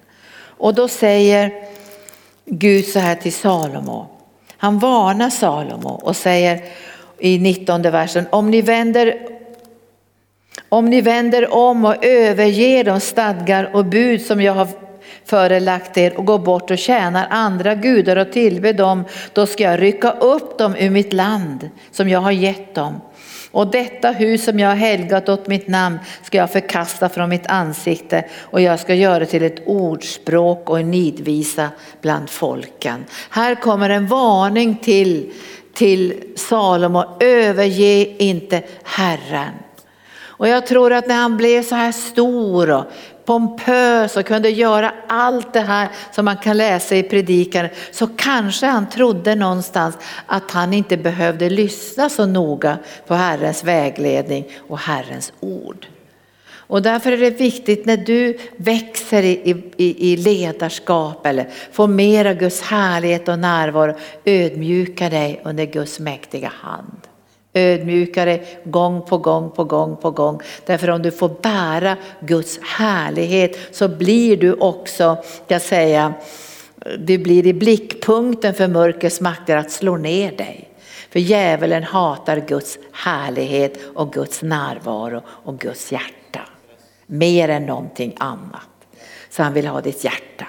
[0.44, 1.52] Och då säger
[2.46, 4.08] Gud så här till Salomo.
[4.58, 6.62] Han varnar Salomo och säger
[7.20, 9.28] i 19 versen, om ni vänder
[10.70, 14.68] om ni vänder om och överger de stadgar och bud som jag har
[15.32, 19.82] förelagt er och går bort och tjänar andra gudar och tillber dem, då ska jag
[19.82, 23.02] rycka upp dem ur mitt land som jag har gett dem.
[23.52, 27.48] Och detta hus som jag har helgat åt mitt namn ska jag förkasta från mitt
[27.48, 31.70] ansikte och jag ska göra till ett ordspråk och en nidvisa
[32.02, 33.06] bland folken.
[33.30, 35.34] Här kommer en varning till,
[35.74, 39.54] till Salomo, överge inte Herren.
[40.42, 42.86] Och jag tror att när han blev så här stor och
[43.32, 48.66] pompös och kunde göra allt det här som man kan läsa i predikan så kanske
[48.66, 55.34] han trodde någonstans att han inte behövde lyssna så noga på Herrens vägledning och Herrens
[55.40, 55.88] ord.
[56.54, 62.26] Och därför är det viktigt när du växer i, i, i ledarskap eller får mer
[62.26, 67.11] av Guds härlighet och närvaro, ödmjuka dig under Guds mäktiga hand.
[67.54, 70.42] Ödmjukare gång på gång på gång på gång.
[70.66, 76.14] Därför om du får bära Guds härlighet så blir du också, jag säga,
[76.98, 80.70] du blir i blickpunkten för mörkrets makter att slå ner dig.
[81.10, 86.42] För djävulen hatar Guds härlighet och Guds närvaro och Guds hjärta.
[87.06, 88.68] Mer än någonting annat.
[89.30, 90.48] Så han vill ha ditt hjärta.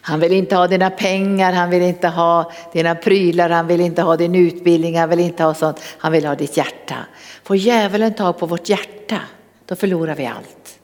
[0.00, 4.02] Han vill inte ha dina pengar, han vill inte ha dina prylar, han vill inte
[4.02, 5.80] ha din utbildning, han vill inte ha sånt.
[5.98, 6.96] Han vill ha ditt hjärta.
[7.44, 9.20] Får djävulen tag på vårt hjärta,
[9.66, 10.80] då förlorar vi allt.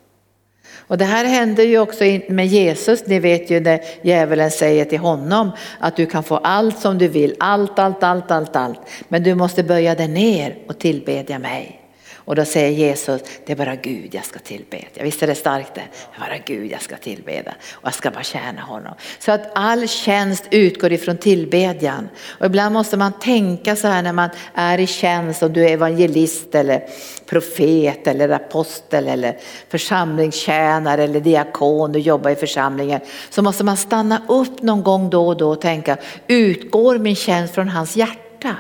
[0.89, 3.07] Och det här händer ju också med Jesus.
[3.07, 7.09] Ni vet ju när djävulen säger till honom att du kan få allt som du
[7.09, 8.81] vill, allt, allt, allt, allt, allt.
[9.09, 11.86] Men du måste böja dig ner och tillbedja mig.
[12.27, 15.03] Och då säger Jesus, det är bara Gud jag ska tillbedja.
[15.03, 15.81] Visst är det starkt det?
[15.81, 18.95] Det är bara Gud jag ska tillbeda och jag ska bara tjäna honom.
[19.19, 22.09] Så att all tjänst utgår ifrån tillbedjan.
[22.39, 25.73] Och ibland måste man tänka så här när man är i tjänst, om du är
[25.73, 26.83] evangelist eller
[27.27, 29.37] profet eller apostel eller
[29.69, 33.01] församlingstjänare eller diakon och jobbar i församlingen.
[33.31, 37.55] Så måste man stanna upp någon gång då och då och tänka, utgår min tjänst
[37.55, 38.57] från hans hjärta?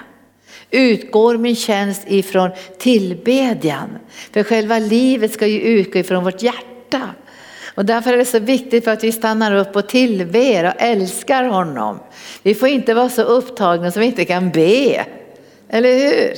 [0.77, 3.99] Utgår min tjänst ifrån tillbedjan?
[4.33, 7.03] För själva livet ska ju utgå ifrån vårt hjärta.
[7.75, 11.45] Och därför är det så viktigt för att vi stannar upp och tillber och älskar
[11.45, 11.99] honom.
[12.43, 15.05] Vi får inte vara så upptagna som vi inte kan be.
[15.69, 16.35] Eller hur?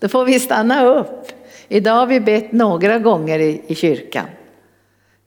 [0.00, 1.32] Då får vi stanna upp.
[1.68, 4.26] Idag har vi bett några gånger i, i kyrkan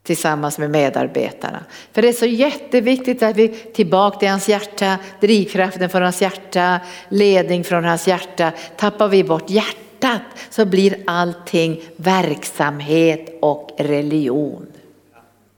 [0.02, 1.64] tillsammans med medarbetarna.
[1.92, 6.80] För det är så jätteviktigt att vi tillbaka till hans hjärta, drivkraften från hans hjärta,
[7.08, 8.52] ledning från hans hjärta.
[8.76, 14.66] Tappar vi bort hjärtat så blir allting verksamhet och religion.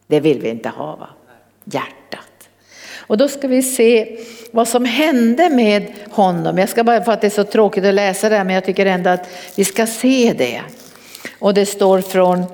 [0.06, 1.08] Det vill vi inte ha va?
[1.64, 2.48] Hjärtat.
[3.06, 4.18] Och då ska vi se
[4.50, 6.58] vad som hände med honom.
[6.58, 8.64] Jag ska bara för att det är så tråkigt att läsa det här men jag
[8.64, 10.62] tycker ändå att vi ska se det.
[11.38, 12.44] Och det står från,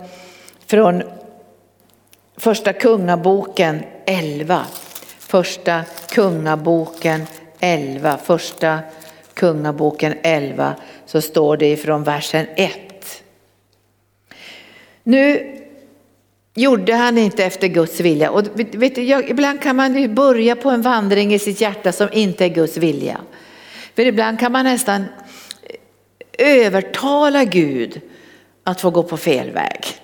[0.66, 1.02] från
[2.40, 4.66] Första Kungaboken 11.
[5.18, 7.26] Första Kungaboken
[7.60, 8.18] 11.
[8.24, 8.78] Första
[9.34, 10.74] Kungaboken 11
[11.06, 13.22] så står det ifrån versen 1.
[15.02, 15.56] Nu
[16.54, 18.30] gjorde han inte efter Guds vilja.
[18.30, 22.08] Och vet du, ibland kan man ju börja på en vandring i sitt hjärta som
[22.12, 23.20] inte är Guds vilja.
[23.94, 25.04] För ibland kan man nästan
[26.38, 28.00] övertala Gud
[28.64, 29.99] att få gå på fel väg.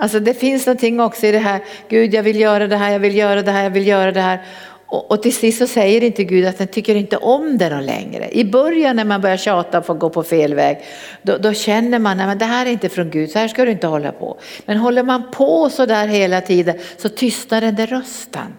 [0.00, 2.98] Alltså det finns någonting också i det här, Gud jag vill göra det här, jag
[2.98, 4.40] vill göra det här, jag vill göra det här.
[4.86, 7.86] Och, och till sist så säger inte Gud att han tycker inte om det någon
[7.86, 8.28] längre.
[8.30, 10.78] I början när man börjar tjata och får gå på fel väg,
[11.22, 13.70] då, då känner man att det här är inte från Gud, så här ska du
[13.70, 14.38] inte hålla på.
[14.64, 18.54] Men håller man på så där hela tiden så tystnar den där rösten.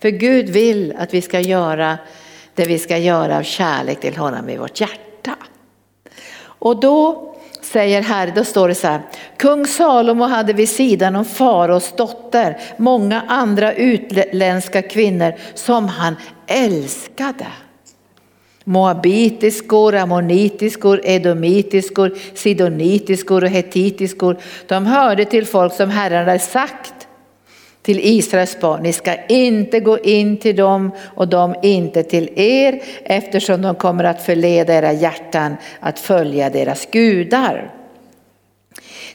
[0.00, 1.98] För Gud vill att vi ska göra
[2.54, 5.36] det vi ska göra av kärlek till honom i vårt hjärta.
[6.44, 7.33] Och då
[7.74, 9.00] säger Herre, då står det så här.
[9.36, 16.16] Kung Salomo hade vid sidan om faraos dotter många andra utländska kvinnor som han
[16.46, 17.46] älskade.
[18.64, 24.36] Moabitiskor, ammonitiskor, edomitiskor, sidonitiskor och hetitiskor.
[24.66, 27.03] De hörde till folk som Herren hade sagt
[27.84, 32.82] till Israels barn, ni ska inte gå in till dem och de inte till er
[33.04, 37.70] eftersom de kommer att förleda era hjärtan att följa deras gudar.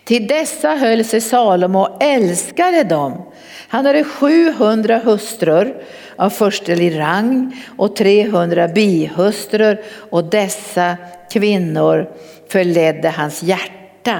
[0.03, 3.21] Till dessa höll sig Salomo och älskade dem.
[3.67, 5.75] Han hade 700 hustrur
[6.15, 10.97] av förstelig rang och 300 bihustrur och dessa
[11.31, 12.09] kvinnor
[12.49, 14.19] förledde hans hjärta.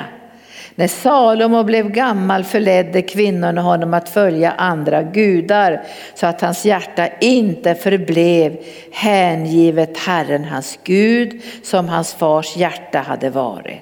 [0.80, 5.84] När Salomo blev gammal förledde kvinnorna honom att följa andra gudar
[6.16, 8.58] så att hans hjärta inte förblev
[8.92, 13.78] hängivet Herren hans Gud som hans fars hjärta hade varit.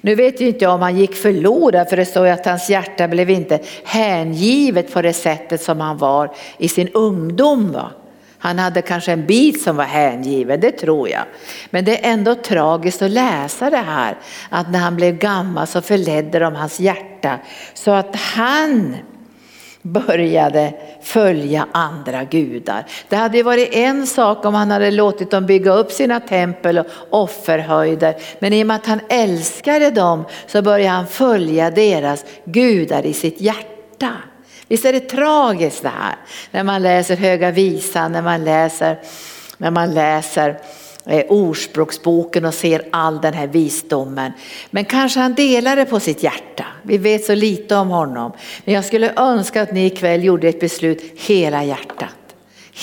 [0.00, 2.70] Nu vet ju inte jag om han gick förlorad för det står ju att hans
[2.70, 7.72] hjärta blev inte hängivet på det sättet som han var i sin ungdom.
[7.72, 7.90] Va?
[8.38, 11.24] Han hade kanske en bit som var hängiven, det tror jag.
[11.70, 14.16] Men det är ändå tragiskt att läsa det här,
[14.48, 17.38] att när han blev gammal så förledde de hans hjärta
[17.74, 18.96] så att han
[19.82, 22.86] började följa andra gudar.
[23.08, 26.78] Det hade ju varit en sak om han hade låtit dem bygga upp sina tempel
[26.78, 28.16] och offerhöjder.
[28.38, 33.12] Men i och med att han älskade dem så började han följa deras gudar i
[33.12, 34.12] sitt hjärta.
[34.68, 36.16] Visst är det tragiskt det här
[36.50, 38.98] när man läser Höga Visan, när man läser,
[39.56, 40.60] när man läser
[41.06, 44.32] eh, Ordspråksboken och ser all den här visdomen.
[44.70, 46.64] Men kanske han delar det på sitt hjärta.
[46.82, 48.32] Vi vet så lite om honom.
[48.64, 52.14] Men jag skulle önska att ni ikväll gjorde ett beslut hela hjärtat.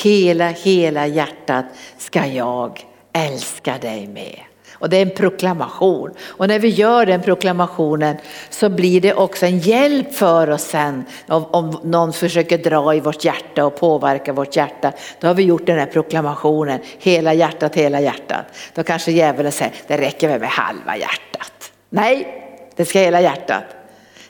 [0.03, 1.65] Hela, hela hjärtat
[1.97, 4.39] ska jag älska dig med.
[4.79, 6.11] Och det är en proklamation.
[6.27, 8.17] Och när vi gör den proklamationen
[8.49, 11.05] så blir det också en hjälp för oss sen.
[11.27, 14.91] Om, om någon försöker dra i vårt hjärta och påverka vårt hjärta.
[15.19, 18.45] Då har vi gjort den här proklamationen, hela hjärtat, hela hjärtat.
[18.73, 21.71] Då kanske djävulen säger, det räcker väl med halva hjärtat.
[21.89, 22.41] Nej,
[22.75, 23.63] det ska hela hjärtat.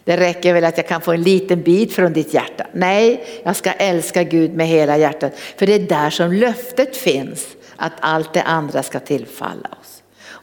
[0.03, 2.65] Det räcker väl att jag kan få en liten bit från ditt hjärta.
[2.71, 5.33] Nej, jag ska älska Gud med hela hjärtat.
[5.57, 9.94] För det är där som löftet finns, att allt det andra ska tillfalla oss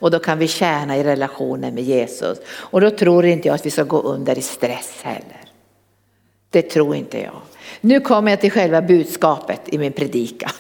[0.02, 2.38] och då kan vi tjäna i relationen med Jesus.
[2.48, 5.40] Och då tror inte jag att vi ska gå under i stress heller.
[6.50, 7.40] Det tror inte jag.
[7.80, 10.50] Nu kommer jag till själva budskapet i min predikan.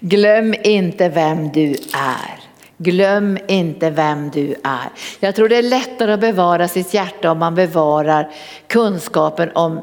[0.00, 2.40] Glöm inte vem du är.
[2.78, 4.90] Glöm inte vem du är.
[5.20, 8.30] Jag tror det är lättare att bevara sitt hjärta om man bevarar
[8.66, 9.80] kunskapen om,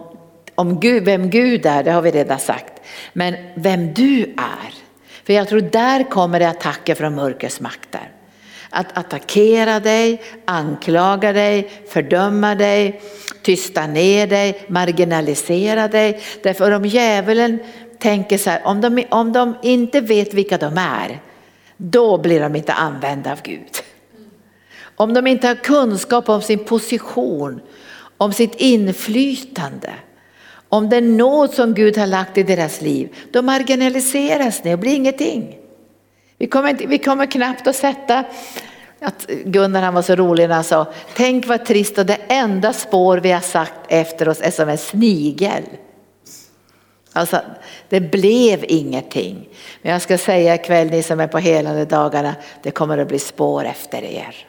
[0.55, 2.81] om Gud, vem Gud är, det har vi redan sagt.
[3.13, 4.82] Men vem du är,
[5.25, 8.11] för jag tror där kommer det attacker från mörkrets makter.
[8.69, 13.01] Att attackera dig, anklaga dig, fördöma dig,
[13.41, 16.21] tysta ner dig, marginalisera dig.
[16.43, 17.59] Därför om djävulen
[17.99, 21.19] tänker så här, om de, om de inte vet vilka de är,
[21.77, 23.83] då blir de inte använda av Gud.
[24.95, 27.61] Om de inte har kunskap om sin position,
[28.17, 29.93] om sitt inflytande,
[30.73, 34.95] om den nåd som Gud har lagt i deras liv, då marginaliseras ni och blir
[34.95, 35.57] ingenting.
[36.37, 38.23] Vi kommer, inte, vi kommer knappt att sätta,
[39.01, 42.73] att Gunnar han var så rolig när han sa, tänk vad trist och det enda
[42.73, 45.63] spår vi har sagt efter oss är som en snigel.
[47.13, 47.41] Alltså,
[47.89, 49.49] det blev ingenting.
[49.81, 53.19] Men jag ska säga ikväll, ni som är på helande dagarna, det kommer att bli
[53.19, 54.47] spår efter er.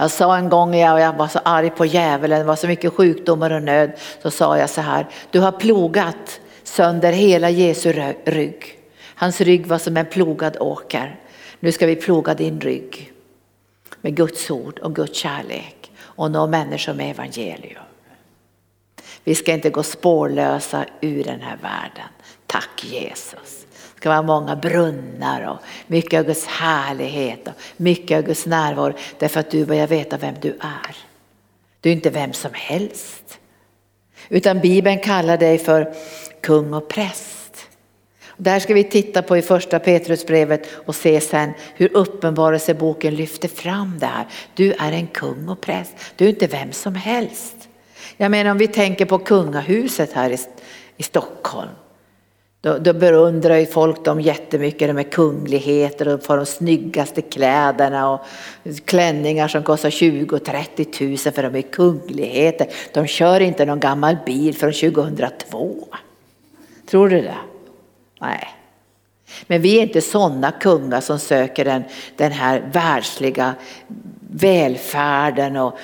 [0.00, 3.50] Jag sa en gång, jag var så arg på djävulen, det var så mycket sjukdomar
[3.50, 3.92] och nöd,
[4.22, 8.78] så sa jag så här, du har plogat sönder hela Jesu rygg.
[9.14, 11.20] Hans rygg var som en plogad åker.
[11.60, 13.12] Nu ska vi ploga din rygg
[14.00, 17.82] med Guds ord och Guds kärlek och nå människor med evangelium.
[19.24, 22.08] Vi ska inte gå spårlösa ur den här världen.
[22.46, 23.59] Tack Jesus
[24.00, 28.92] ska vara många brunnar och mycket av Guds härlighet och mycket av Guds närvaro.
[29.18, 30.96] Därför att du börjar veta vem du är.
[31.80, 33.38] Du är inte vem som helst.
[34.28, 35.94] Utan Bibeln kallar dig för
[36.40, 37.66] kung och präst.
[38.36, 43.98] Där ska vi titta på i första Petrusbrevet och se sen hur uppenbarelseboken lyfter fram
[43.98, 44.26] det här.
[44.54, 47.68] Du är en kung och präst, du är inte vem som helst.
[48.16, 50.38] Jag menar om vi tänker på kungahuset här i,
[50.96, 51.70] i Stockholm.
[52.62, 58.10] Då, då beundrar ju folk dem jättemycket, de är kungligheter och får de snyggaste kläderna
[58.10, 58.20] och
[58.84, 62.66] klänningar som kostar 20-30 tusen för de är kungligheter.
[62.94, 65.88] De kör inte någon gammal bil från 2002.
[66.86, 67.38] Tror du det?
[68.20, 68.48] Nej.
[69.46, 71.82] Men vi är inte sådana kungar som söker den,
[72.16, 73.54] den här världsliga
[74.32, 75.78] välfärden och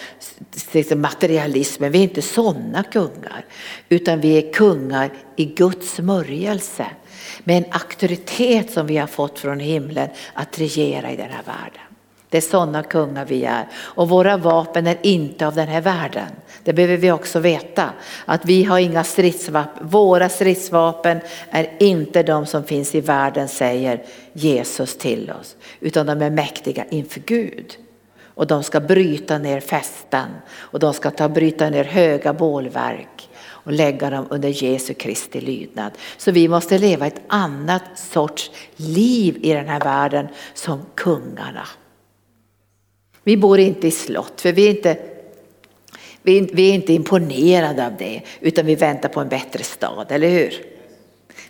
[0.97, 1.92] materialismen.
[1.92, 3.44] Vi är inte sådana kungar,
[3.88, 6.86] utan vi är kungar i Guds smörjelse
[7.44, 11.80] med en auktoritet som vi har fått från himlen att regera i den här världen.
[12.28, 13.66] Det är sådana kungar vi är.
[13.74, 16.26] Och våra vapen är inte av den här världen.
[16.64, 17.90] Det behöver vi också veta.
[18.24, 19.88] Att vi har inga stridsvapen.
[19.88, 21.20] Våra stridsvapen
[21.51, 25.57] är inte de som finns i världen säger Jesus till oss.
[25.80, 27.76] Utan de är mäktiga inför Gud.
[28.37, 30.28] Och de ska bryta ner fästen.
[30.55, 35.93] Och de ska ta, bryta ner höga bålverk och lägga dem under Jesu Kristi lydnad.
[36.16, 41.68] Så vi måste leva ett annat sorts liv i den här världen som kungarna.
[43.24, 44.99] Vi bor inte i slott för vi är inte,
[46.22, 50.07] vi är, vi är inte imponerade av det utan vi väntar på en bättre stad,
[50.11, 50.76] eller hur?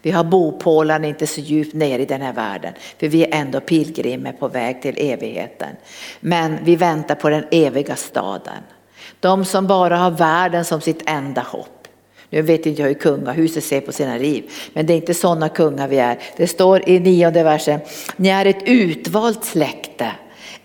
[0.07, 3.61] Vi har bopålan inte så djupt ner i den här världen för vi är ändå
[3.61, 5.69] pilgrimer på väg till evigheten.
[6.21, 8.63] Men vi väntar på den eviga staden.
[9.21, 11.89] De som bara har världen som sitt enda hopp.
[12.31, 15.49] Nu vet inte jag hur kungahuset ser på sina liv, men det är inte sådana
[15.49, 16.19] kungar vi är.
[16.37, 17.81] Det står i nionde versen,
[18.17, 20.13] ni är ett utvalt släkte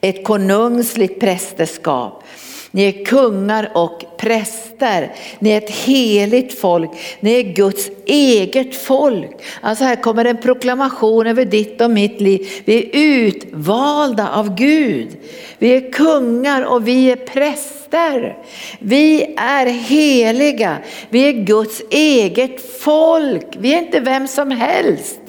[0.02, 2.24] ett konungsligt prästerskap.
[2.72, 5.16] Ni är kungar och präster.
[5.40, 6.92] Ni är ett heligt folk.
[7.20, 9.32] Ni är Guds eget folk.
[9.62, 12.48] Alltså här kommer en proklamation över ditt och mitt liv.
[12.66, 15.10] Vi är utvalda av Gud.
[15.58, 18.38] Vi är kungar och vi är präster.
[18.80, 20.78] Vi är heliga.
[21.10, 23.48] Vi är Guds eget folk.
[23.58, 25.21] Vi är inte vem som helst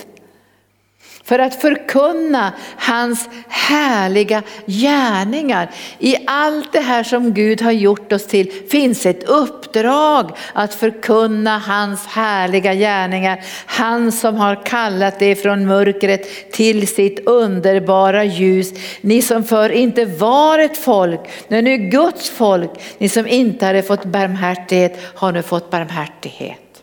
[1.33, 5.71] för att förkunna hans härliga gärningar.
[5.99, 11.59] I allt det här som Gud har gjort oss till finns ett uppdrag att förkunna
[11.59, 13.45] hans härliga gärningar.
[13.67, 18.73] Han som har kallat dig från mörkret till sitt underbara ljus.
[19.01, 22.71] Ni som förr inte var ett folk, men nu är Guds folk.
[22.99, 26.83] Ni som inte hade fått barmhärtighet har nu fått barmhärtighet.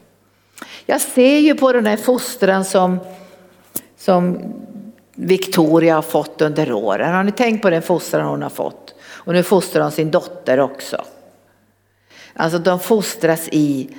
[0.86, 3.00] Jag ser ju på den här fostran som
[4.00, 4.54] som
[5.16, 7.14] Victoria har fått under åren.
[7.14, 8.96] Har ni tänkt på den fostran hon har fått?
[9.02, 11.06] Och nu fostrar hon sin dotter också.
[12.34, 13.90] Alltså de fostras i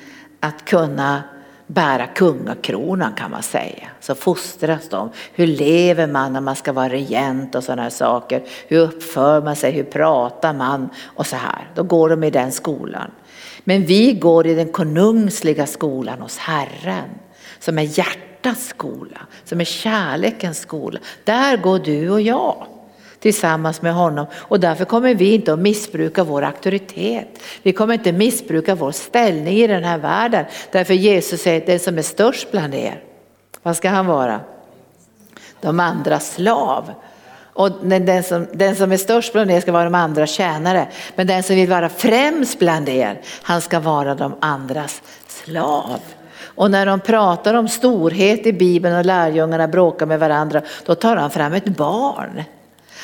[0.40, 1.22] att kunna
[1.66, 3.88] bära kungakronan kan man säga.
[4.00, 5.10] Så fostras de.
[5.32, 8.42] Hur lever man när man ska vara regent och sådana här saker.
[8.68, 11.70] Hur uppför man sig, hur pratar man och så här.
[11.74, 13.10] Då går de i den skolan.
[13.64, 17.08] Men vi går i den konungsliga skolan hos Herren
[17.58, 20.98] som är hjärtat hjärtats skola, som är kärlekens skola.
[21.24, 22.66] Där går du och jag
[23.20, 27.28] tillsammans med honom och därför kommer vi inte att missbruka vår auktoritet.
[27.62, 30.44] Vi kommer inte missbruka vår ställning i den här världen.
[30.72, 33.02] Därför Jesus säger den som är störst bland er,
[33.62, 34.40] vad ska han vara?
[35.60, 36.92] De andra slav.
[37.52, 40.88] Och den som, den som är störst bland er ska vara de andra tjänare.
[41.16, 46.00] Men den som vill vara främst bland er, han ska vara de andras slav.
[46.60, 51.16] Och när de pratar om storhet i Bibeln och lärjungarna bråkar med varandra, då tar
[51.16, 52.42] han fram ett barn.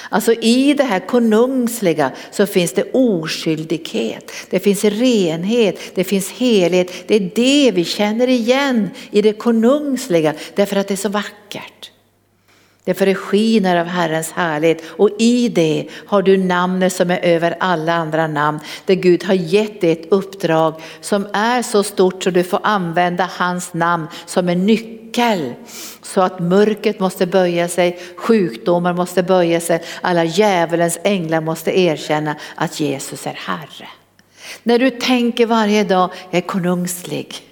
[0.09, 6.91] Alltså i det här konungsliga så finns det oskyldighet, det finns renhet, det finns helhet.
[7.07, 11.91] Det är det vi känner igen i det konungsliga därför att det är så vackert.
[12.87, 17.57] Därför det skiner av Herrens härlighet och i det har du namnet som är över
[17.61, 18.61] alla andra namn.
[18.85, 23.31] Där Gud har gett dig ett uppdrag som är så stort så du får använda
[23.33, 25.55] hans namn som en nyckel.
[26.03, 32.37] Så att mörkret måste böja sig, sjukdomar måste böja sig, alla djävulens änglar måste erkänna
[32.55, 33.89] att Jesus är Herre.
[34.63, 37.46] När du tänker varje dag, jag är konungslig.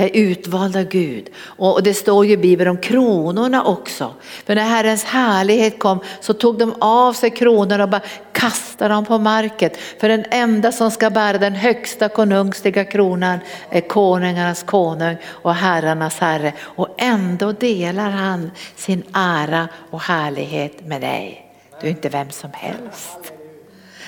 [0.00, 1.30] Jag är utvald av Gud.
[1.40, 4.14] Och det står ju i Bibeln om kronorna också.
[4.20, 9.04] För när Herrens härlighet kom så tog de av sig kronorna och bara kastade dem
[9.04, 9.70] på marken.
[10.00, 13.38] För den enda som ska bära den högsta konungsliga kronan
[13.70, 16.52] är konungarnas konung och herrarnas herre.
[16.60, 21.46] Och ändå delar han sin ära och härlighet med dig.
[21.80, 23.32] Du är inte vem som helst.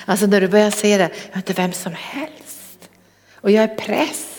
[0.05, 2.89] Alltså när du börjar se det, jag är inte vem som helst.
[3.41, 4.32] Och jag är präst.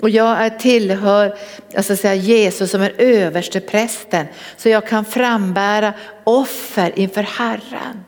[0.00, 1.34] Och jag tillhör
[1.76, 4.26] alltså säga, Jesus som är överste prästen
[4.56, 5.92] så jag kan frambära
[6.24, 8.04] offer inför Herren.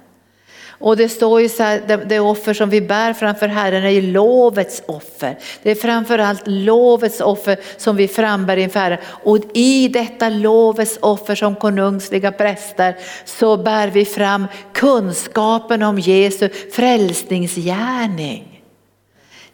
[0.83, 3.91] Och det står ju så här, det, det offer som vi bär framför Herren är
[3.91, 5.39] ju lovets offer.
[5.63, 8.99] Det är framförallt lovets offer som vi frambär inför Herren.
[9.05, 16.49] Och i detta lovets offer som konungsliga präster så bär vi fram kunskapen om Jesu
[16.49, 18.52] frälsningsgärning.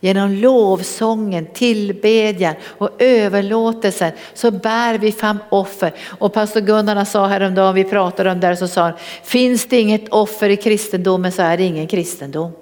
[0.01, 5.93] Genom lovsången, tillbedjan och överlåtelsen så bär vi fram offer.
[6.19, 8.93] Och pastor Gunnar sa häromdagen, vi pratade om det så sa han,
[9.25, 12.53] finns det inget offer i kristendomen så är det ingen kristendom.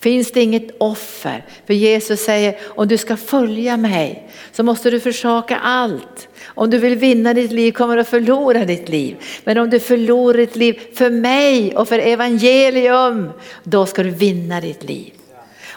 [0.00, 1.44] Finns det inget offer?
[1.66, 6.28] För Jesus säger, om du ska följa mig så måste du försaka allt.
[6.44, 9.16] Om du vill vinna ditt liv kommer du att förlora ditt liv.
[9.44, 13.30] Men om du förlorar ditt liv för mig och för evangelium,
[13.62, 15.15] då ska du vinna ditt liv.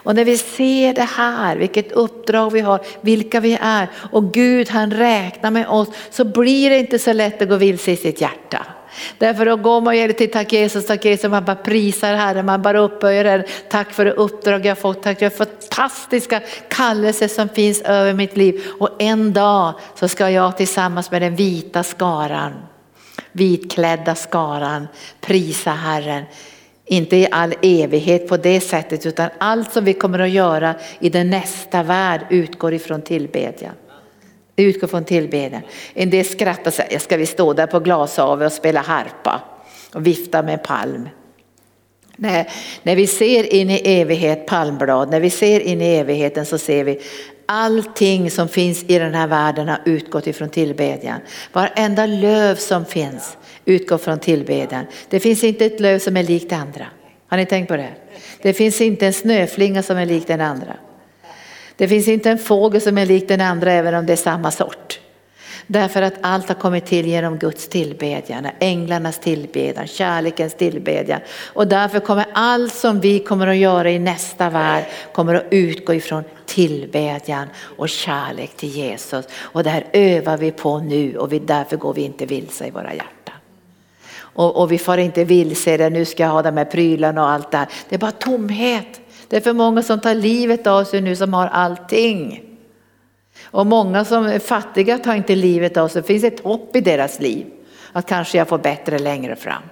[0.09, 4.69] Och när vi ser det här, vilket uppdrag vi har, vilka vi är och Gud
[4.69, 8.21] han räknar med oss så blir det inte så lätt att gå vilse i sitt
[8.21, 8.65] hjärta.
[9.17, 12.79] Därför då går man till tack Jesus, tack Jesus, man bara prisar Herren, man bara
[12.79, 13.45] upphöjer Herren.
[13.69, 18.65] Tack för det uppdrag jag fått, tack för fantastiska kallelser som finns över mitt liv.
[18.79, 22.53] Och en dag så ska jag tillsammans med den vita skaran,
[23.31, 24.87] vitklädda skaran,
[25.21, 26.23] prisa Herren.
[26.91, 31.09] Inte i all evighet på det sättet utan allt som vi kommer att göra i
[31.09, 33.73] den nästa värld utgår ifrån tillbedjan.
[34.55, 35.61] Det utgår från tillbedjan.
[35.93, 39.41] En del skrattar och säger, ska vi stå där på glashavet och spela harpa
[39.93, 41.09] och vifta med palm?
[42.15, 42.49] Nej,
[42.83, 46.83] när vi ser in i evighet palmblad, när vi ser in i evigheten så ser
[46.83, 46.99] vi
[47.45, 51.19] allting som finns i den här världen har utgått ifrån tillbedjan.
[51.53, 54.85] Varenda löv som finns utgår från tillbedjan.
[55.09, 56.85] Det finns inte ett löv som är likt det andra.
[57.27, 57.89] Har ni tänkt på det?
[58.41, 60.73] Det finns inte en snöflinga som är lik den andra.
[61.75, 64.51] Det finns inte en fågel som är lik den andra även om det är samma
[64.51, 64.99] sort.
[65.67, 71.19] Därför att allt har kommit till genom Guds tillbedjan, änglarnas tillbedjan, kärlekens tillbedjan.
[71.53, 74.83] Och därför kommer allt som vi kommer att göra i nästa värld
[75.13, 79.25] kommer att utgå ifrån tillbedjan och kärlek till Jesus.
[79.33, 82.71] Och det här övar vi på nu och vi, därför går vi inte vilse i
[82.71, 83.18] våra hjärtan.
[84.39, 87.29] Och, och vi får inte vilse det, nu ska jag ha de här prylarna och
[87.29, 87.67] allt det här.
[87.89, 89.01] Det är bara tomhet.
[89.27, 92.43] Det är för många som tar livet av sig nu som har allting.
[93.43, 96.81] Och många som är fattiga tar inte livet av sig, det finns ett hopp i
[96.81, 97.45] deras liv.
[97.91, 99.63] Att kanske jag får bättre längre fram.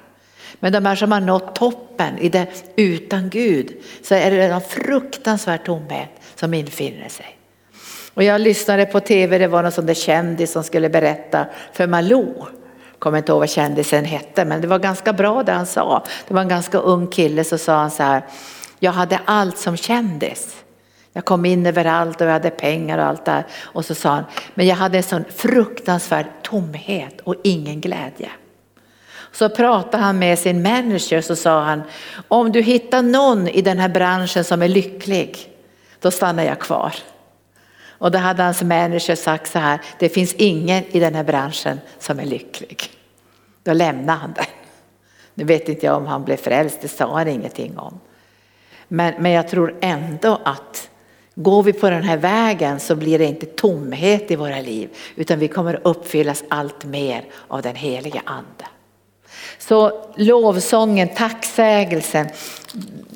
[0.59, 3.71] Men de här som har nått toppen i det, utan Gud
[4.03, 7.37] så är det en fruktansvärd tomhet som infinner sig.
[8.13, 11.87] Och jag lyssnade på tv, det var någon sån där kändis som skulle berätta för
[11.87, 12.45] Malou.
[12.99, 16.03] Kommer inte ihåg vad kändisen hette men det var ganska bra det han sa.
[16.27, 18.23] Det var en ganska ung kille så sa han så här
[18.79, 20.55] jag hade allt som kändis.
[21.13, 23.45] Jag kom in överallt och jag hade pengar och allt där.
[23.61, 24.23] Och så sa han,
[24.53, 28.29] men jag hade en sån fruktansvärd tomhet och ingen glädje.
[29.31, 31.83] Så pratade han med sin manager så sa han,
[32.27, 35.49] om du hittar någon i den här branschen som är lycklig,
[35.99, 36.93] då stannar jag kvar.
[37.97, 41.79] Och då hade hans manager sagt så här, det finns ingen i den här branschen
[41.99, 42.83] som är lycklig.
[43.63, 44.45] Då lämnade han den.
[45.33, 47.99] Nu vet inte jag om han blev frälst, det sa han ingenting om.
[48.87, 50.89] Men, men jag tror ändå att
[51.35, 55.39] går vi på den här vägen så blir det inte tomhet i våra liv utan
[55.39, 58.65] vi kommer uppfyllas allt mer av den helige ande.
[59.57, 62.27] Så lovsången, tacksägelsen,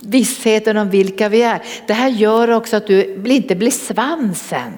[0.04, 1.62] vissheten om vilka vi är.
[1.88, 4.72] Det här gör också att du inte blir svansen.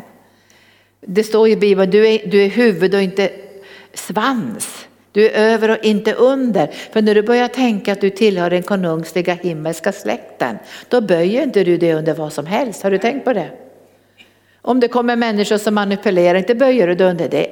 [1.01, 3.29] Det står i Bibeln, du är, du är huvud och inte
[3.93, 4.87] svans.
[5.11, 6.67] Du är över och inte under.
[6.91, 10.57] För när du börjar tänka att du tillhör den konungsliga himmelska släkten,
[10.89, 12.83] då böjer inte du dig under vad som helst.
[12.83, 13.49] Har du tänkt på det?
[14.61, 17.47] Om det kommer människor som manipulerar, inte böjer du dig under det.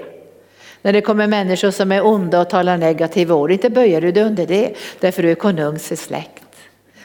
[0.81, 4.23] När det kommer människor som är onda och talar negativa ord, inte böjer du dig
[4.23, 4.73] under det.
[4.99, 6.43] Därför du är konungs släkt.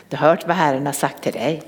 [0.09, 1.63] Du har hört vad Herren har sagt till dig.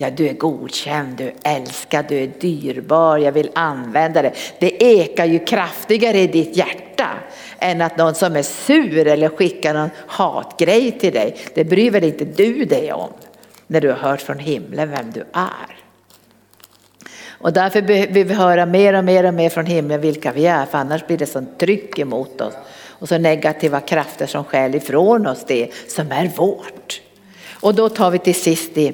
[0.00, 4.32] Ja, du är godkänd, du är älskad, du är dyrbar, jag vill använda det.
[4.58, 7.08] Det ekar ju kraftigare i ditt hjärta
[7.58, 11.36] än att någon som är sur eller skickar någon hatgrej till dig.
[11.54, 13.12] Det bryr väl inte du dig om
[13.66, 15.78] när du har hört från himlen vem du är.
[17.40, 20.66] Och därför vill vi höra mer och mer och mer från himlen vilka vi är,
[20.66, 22.54] för annars blir det sånt tryck emot oss.
[22.88, 27.00] Och så negativa krafter som skäl ifrån oss det som är vårt.
[27.60, 28.92] Och då tar vi till sist i,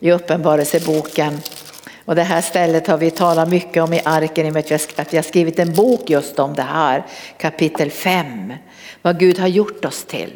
[0.00, 1.40] i Uppenbarelseboken
[2.04, 5.12] och det här stället har vi talat mycket om i arken i och med att
[5.12, 7.06] vi har skrivit en bok just om det här,
[7.38, 8.52] kapitel 5.
[9.02, 10.32] Vad Gud har gjort oss till.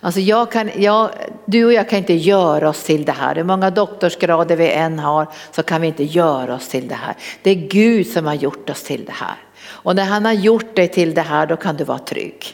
[0.00, 1.10] Alltså jag kan, jag,
[1.44, 3.34] du och jag kan inte göra oss till det här.
[3.34, 7.14] Hur många doktorsgrader vi än har så kan vi inte göra oss till det här.
[7.42, 9.36] Det är Gud som har gjort oss till det här.
[9.60, 12.44] Och när han har gjort dig till det här då kan du vara trygg.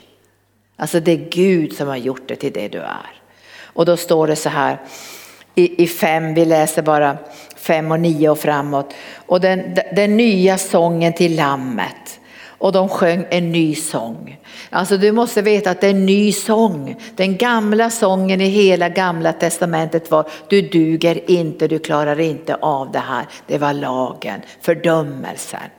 [0.77, 3.24] Alltså det är Gud som har gjort dig till det du är.
[3.75, 4.79] Och då står det så här
[5.55, 7.17] i, i fem, vi läser bara
[7.57, 8.95] fem och nio och framåt.
[9.27, 12.21] Och den, den nya sången till lammet.
[12.59, 14.41] och de sjöng en ny sång.
[14.71, 16.97] Alltså du måste veta att det är en ny sång.
[17.17, 22.93] Den gamla sången i hela gamla testamentet var du duger inte, du klarar inte av
[22.93, 23.27] det här.
[23.47, 25.71] Det var lagen, fördömelsen.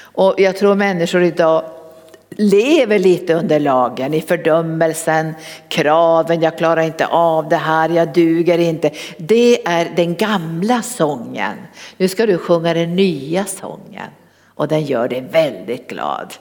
[0.00, 1.64] Och jag tror människor idag
[2.36, 5.34] lever lite under lagen i fördömelsen,
[5.68, 8.90] kraven, jag klarar inte av det här, jag duger inte.
[9.16, 11.56] Det är den gamla sången.
[11.96, 14.08] Nu ska du sjunga den nya sången
[14.46, 16.34] och den gör dig väldigt glad.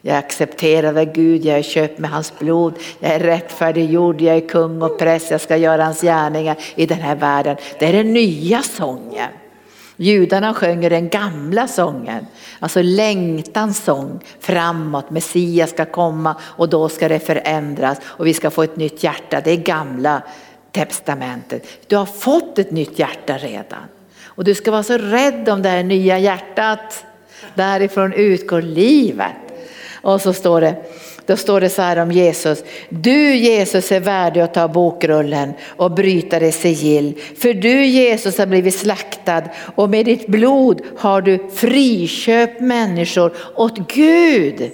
[0.00, 4.82] Jag accepterade Gud, jag är köpt med hans blod, jag är rättfärdiggjord, jag är kung
[4.82, 7.56] och präst, jag ska göra hans gärningar i den här världen.
[7.78, 9.30] Det är den nya sången.
[10.00, 12.26] Judarna sjöng den gamla sången,
[12.58, 15.10] alltså längtans sång framåt.
[15.10, 19.40] Messias ska komma och då ska det förändras och vi ska få ett nytt hjärta.
[19.40, 20.22] Det är gamla
[20.72, 21.66] testamentet.
[21.86, 23.84] Du har fått ett nytt hjärta redan.
[24.24, 27.04] Och du ska vara så rädd om det här nya hjärtat.
[27.54, 29.36] Därifrån utgår livet.
[30.02, 30.76] Och så står det,
[31.28, 32.64] då står det så här om Jesus.
[32.88, 37.14] Du Jesus är värdig att ta bokrullen och bryta det sigill.
[37.38, 39.42] För du Jesus har blivit slaktad
[39.74, 44.70] och med ditt blod har du friköpt människor åt Gud.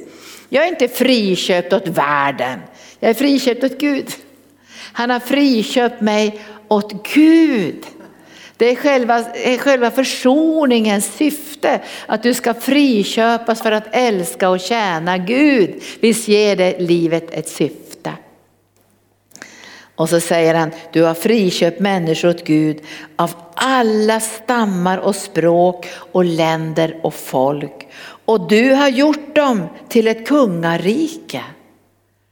[0.49, 2.61] Jag är inte friköpt åt världen.
[3.01, 4.09] Jag är friköpt åt Gud.
[4.93, 7.85] Han har friköpt mig åt Gud.
[8.57, 9.25] Det är själva,
[9.59, 15.83] själva försoningens syfte, att du ska friköpas för att älska och tjäna Gud.
[16.01, 18.13] Visst ger det livet ett syfte.
[19.97, 22.81] Och så säger han, du har friköpt människor åt Gud
[23.17, 27.89] av alla stammar och språk och länder och folk.
[28.25, 31.43] Och du har gjort dem till ett kungarike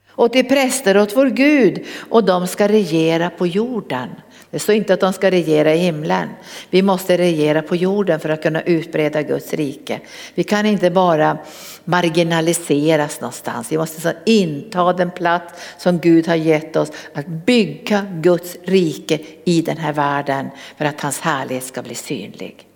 [0.09, 4.09] och till präster åt vår Gud och de ska regera på jorden.
[4.53, 6.29] Det står inte att de ska regera i himlen.
[6.71, 10.01] Vi måste regera på jorden för att kunna utbreda Guds rike.
[10.35, 11.39] Vi kan inte bara
[11.85, 13.73] marginaliseras någonstans.
[13.73, 19.63] Vi måste inta den plats som Gud har gett oss att bygga Guds rike i
[19.63, 22.67] den här världen för att hans härlighet ska bli synlig.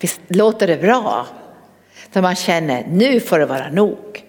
[0.00, 1.26] Visst låter det bra?
[2.12, 4.24] Så man känner, nu får det vara nog.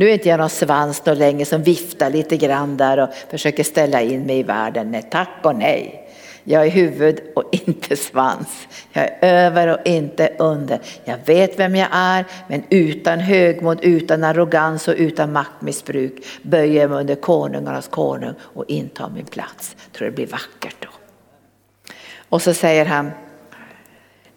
[0.00, 3.64] Nu är inte jag någon svans då länge som viftar lite grann där och försöker
[3.64, 4.90] ställa in mig i världen.
[4.90, 6.08] Nej, tack och nej.
[6.44, 8.68] Jag är huvud och inte svans.
[8.92, 10.80] Jag är över och inte under.
[11.04, 16.90] Jag vet vem jag är, men utan högmod, utan arrogans och utan maktmissbruk böjer jag
[16.90, 19.76] mig under konungarnas konung och intar min plats.
[19.84, 20.88] Jag tror det blir vackert då.
[22.28, 23.10] Och så säger han,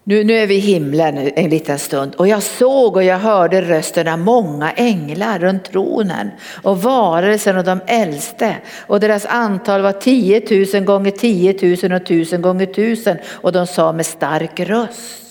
[0.06, 2.14] nu, nu är vi i himlen en liten stund.
[2.14, 6.30] Och jag såg och jag hörde rösten av många änglar runt tronen
[6.62, 8.56] och varelsen och de äldste.
[8.86, 10.42] Och deras antal var 10
[10.74, 15.23] 000 gånger 10 000 och 1000 gånger 1000 och de sa med stark röst.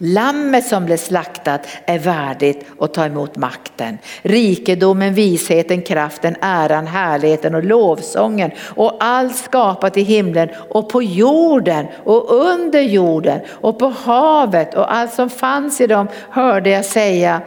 [0.00, 7.54] Lammet som blev slaktat är värdigt att ta emot makten, rikedomen, visheten, kraften, äran, härligheten
[7.54, 13.88] och lovsången och allt skapat i himlen och på jorden och under jorden och på
[13.88, 17.42] havet och allt som fanns i dem hörde jag säga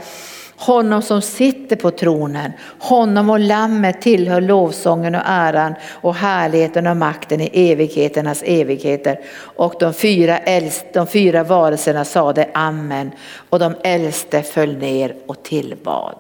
[0.61, 6.97] honom som sitter på tronen, honom och lammet tillhör lovsången och äran och härligheten och
[6.97, 9.19] makten i evigheternas evigheter.
[9.39, 13.11] Och de fyra, äldst, de fyra varelserna sade amen
[13.49, 16.15] och de äldste föll ner och tillbad.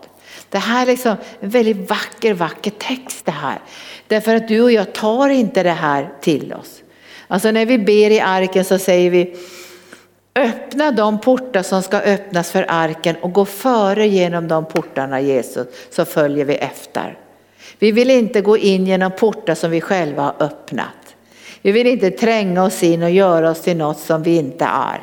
[0.49, 3.59] Det här är liksom en väldigt vacker, vacker text det här.
[4.07, 6.81] Därför att du och jag tar inte det här till oss.
[7.27, 9.35] Alltså när vi ber i arken så säger vi
[10.35, 15.67] Öppna de portar som ska öppnas för arken och gå före genom de portarna Jesus
[15.89, 17.17] så följer vi efter.
[17.79, 21.15] Vi vill inte gå in genom portar som vi själva har öppnat.
[21.61, 25.01] Vi vill inte tränga oss in och göra oss till något som vi inte är.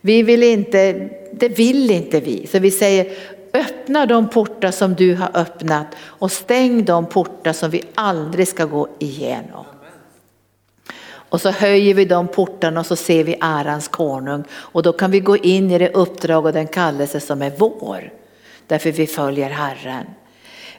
[0.00, 2.46] Vi vill inte, det vill inte vi.
[2.46, 3.12] Så vi säger
[3.52, 8.64] öppna de portar som du har öppnat och stäng de portar som vi aldrig ska
[8.64, 9.64] gå igenom.
[11.28, 14.44] Och så höjer vi de portarna och så ser vi ärans konung.
[14.52, 18.12] Och då kan vi gå in i det uppdrag och den kallelse som är vår.
[18.66, 20.04] Därför vi följer Herren.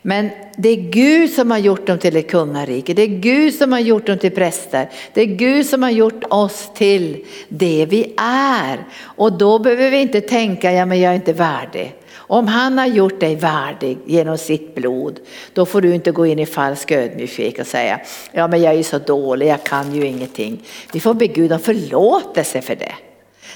[0.01, 2.93] Men det är Gud som har gjort dem till ett kungarike.
[2.93, 4.89] Det är Gud som har gjort dem till präster.
[5.13, 8.85] Det är Gud som har gjort oss till det vi är.
[9.01, 11.95] Och då behöver vi inte tänka, ja men jag är inte värdig.
[12.31, 15.19] Om han har gjort dig värdig genom sitt blod,
[15.53, 17.99] då får du inte gå in i falsk ödmjukhet och säga,
[18.31, 20.63] ja men jag är så dålig, jag kan ju ingenting.
[20.93, 22.93] Vi får be Gud om förlåtelse för det.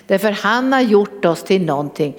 [0.07, 2.15] Därför han har gjort oss till någonting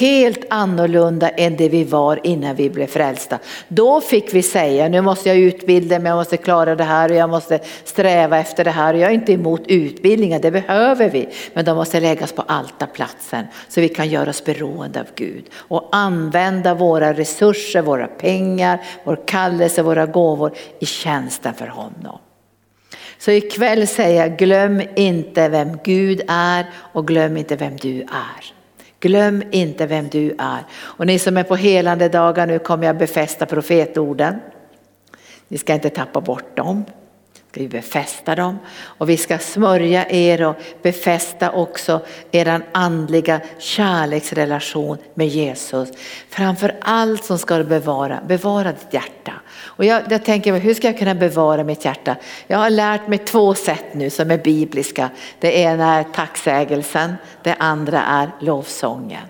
[0.00, 3.38] helt annorlunda än det vi var innan vi blev frälsta.
[3.68, 7.16] Då fick vi säga, nu måste jag utbilda mig, jag måste klara det här och
[7.16, 8.94] jag måste sträva efter det här.
[8.94, 11.28] Jag är inte emot utbildningar, det behöver vi.
[11.54, 15.88] Men de måste läggas på altarplatsen så vi kan göra oss beroende av Gud och
[15.92, 22.18] använda våra resurser, våra pengar, vår kallelse, våra gåvor i tjänsten för honom.
[23.24, 28.54] Så ikväll säger jag, glöm inte vem Gud är och glöm inte vem du är.
[29.00, 30.64] Glöm inte vem du är.
[30.74, 34.40] Och ni som är på helande dagar nu kommer jag befästa profetorden.
[35.48, 36.84] Ni ska inte tappa bort dem.
[37.50, 42.00] Ska vi befästa dem och vi ska smörja er och befästa också
[42.30, 45.88] er andliga kärleksrelation med Jesus.
[46.28, 49.32] Framför allt som ska du bevara, bevara ditt hjärta.
[49.76, 52.16] Och jag, jag tänker, hur ska jag kunna bevara mitt hjärta?
[52.46, 55.10] Jag har lärt mig två sätt nu som är bibliska.
[55.40, 59.26] Det ena är tacksägelsen, det andra är lovsången.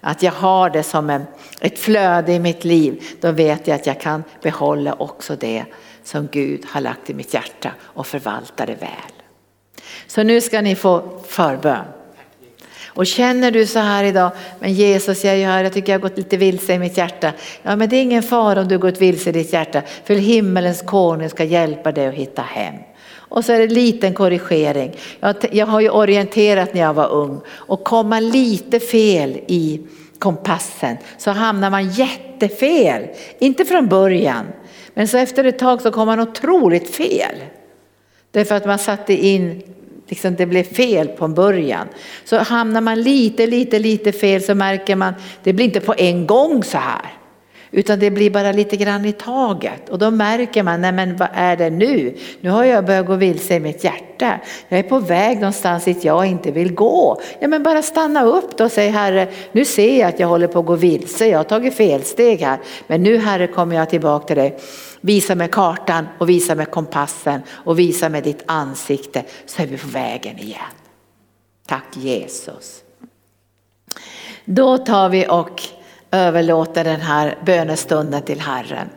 [0.00, 1.26] Att jag har det som en,
[1.60, 5.64] ett flöde i mitt liv, då vet jag att jag kan behålla också det
[6.04, 9.12] som Gud har lagt i mitt hjärta och förvalta det väl.
[10.06, 11.84] Så nu ska ni få förbön.
[12.94, 14.30] Och känner du så här idag,
[14.60, 17.32] men Jesus jag gör, jag tycker jag har gått lite vilse i mitt hjärta.
[17.62, 20.14] Ja men det är ingen fara om du har gått vilse i ditt hjärta, för
[20.14, 22.74] himmelens konung ska hjälpa dig att hitta hem.
[23.14, 24.96] Och så är det en liten korrigering.
[25.20, 29.80] Jag, jag har ju orienterat när jag var ung och kom man lite fel i
[30.18, 33.06] kompassen så hamnar man jättefel.
[33.38, 34.46] Inte från början,
[34.94, 37.34] men så efter ett tag så kom man otroligt fel.
[38.30, 39.62] Därför att man satte in
[40.10, 41.88] liksom det blev fel på början.
[42.24, 46.26] Så hamnar man lite, lite, lite fel så märker man, det blir inte på en
[46.26, 47.19] gång så här.
[47.72, 51.28] Utan det blir bara lite grann i taget och då märker man, nej men vad
[51.32, 52.16] är det nu?
[52.40, 54.40] Nu har jag börjat gå vilse i mitt hjärta.
[54.68, 57.20] Jag är på väg någonstans dit jag inte vill gå.
[57.40, 60.46] Ja men bara stanna upp då och säg Herre, nu ser jag att jag håller
[60.46, 62.58] på att gå vilse, jag har tagit felsteg här.
[62.86, 64.58] Men nu Herre kommer jag tillbaka till dig.
[65.00, 69.78] Visa mig kartan och visa mig kompassen och visa mig ditt ansikte så är vi
[69.78, 70.60] på vägen igen.
[71.66, 72.82] Tack Jesus.
[74.44, 75.62] Då tar vi och
[76.10, 78.88] överlåter den här bönestunden till Herren.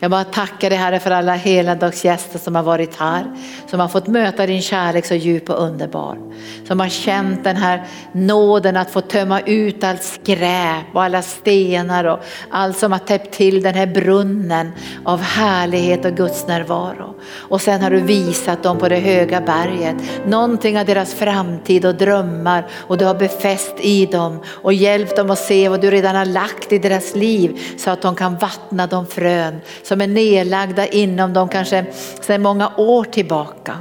[0.00, 3.24] Jag bara tackar dig Herre för alla heladagsgäster som har varit här,
[3.66, 6.18] som har fått möta din kärlek så djup och underbar.
[6.66, 12.04] Som har känt den här nåden att få tömma ut allt skräp och alla stenar
[12.04, 12.18] och
[12.50, 14.72] allt som har täppt till den här brunnen
[15.04, 17.14] av härlighet och Guds närvaro.
[17.34, 19.96] Och sen har du visat dem på det höga berget,
[20.26, 25.30] någonting av deras framtid och drömmar och du har befäst i dem och hjälpt dem
[25.30, 28.86] att se vad du redan har lagt i deras liv så att de kan vattna
[28.86, 31.84] de frön som är nedlagda inom dem kanske
[32.20, 33.78] sedan många år tillbaka.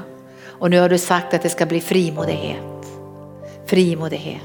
[0.47, 2.63] Och nu har du sagt att det ska bli frimodighet.
[3.65, 4.41] Frimodighet.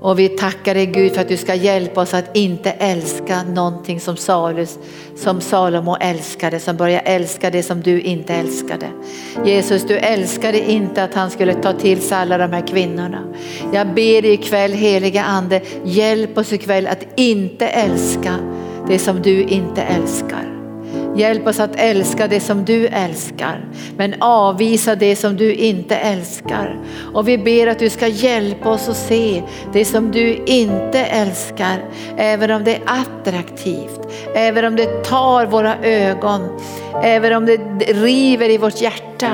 [0.00, 4.00] Och vi tackar dig Gud för att du ska hjälpa oss att inte älska någonting
[4.00, 4.78] som, Salus,
[5.16, 8.86] som Salomo älskade, som börjar älska det som du inte älskade.
[9.44, 13.34] Jesus, du älskade inte att han skulle ta till sig alla de här kvinnorna.
[13.72, 18.38] Jag ber dig ikväll heliga ande, hjälp oss ikväll att inte älska
[18.88, 20.52] det som du inte älskar.
[21.16, 26.80] Hjälp oss att älska det som du älskar, men avvisa det som du inte älskar.
[27.14, 31.84] Och vi ber att du ska hjälpa oss att se det som du inte älskar,
[32.16, 34.00] även om det är attraktivt,
[34.34, 36.60] även om det tar våra ögon,
[37.02, 37.56] även om det
[37.92, 39.32] river i vårt hjärta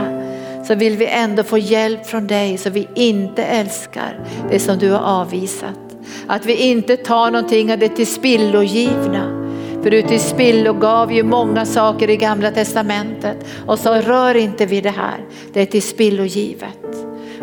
[0.67, 4.21] så vill vi ändå få hjälp från dig så vi inte älskar
[4.51, 5.79] det som du har avvisat.
[6.27, 9.38] Att vi inte tar någonting av det till spillogivna
[9.83, 10.21] för du till
[10.69, 15.25] och gav ju många saker i gamla testamentet och sa rör inte vid det här,
[15.53, 16.79] det är till spillogivet.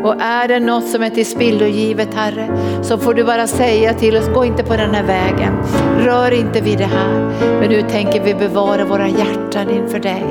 [0.04, 4.18] Och är det något som är till spillogivet Herre så får du bara säga till
[4.18, 5.54] oss, gå inte på den här vägen,
[6.00, 7.32] rör inte vid det här.
[7.60, 10.26] Men nu tänker vi bevara våra hjärtan inför dig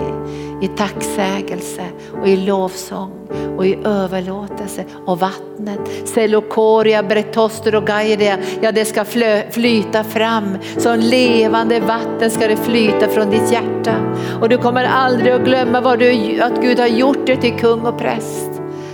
[0.62, 1.82] i tacksägelse
[2.24, 3.10] och i lovsång
[3.56, 5.80] och i överlåtelse och vattnet.
[6.04, 9.04] Selokoria, bretoster och gaidia, ja det ska
[9.50, 10.58] flyta fram.
[10.78, 13.96] Som levande vatten ska det flyta från ditt hjärta.
[14.40, 17.80] Och du kommer aldrig att glömma vad du, att Gud har gjort dig till kung
[17.80, 18.50] och präst.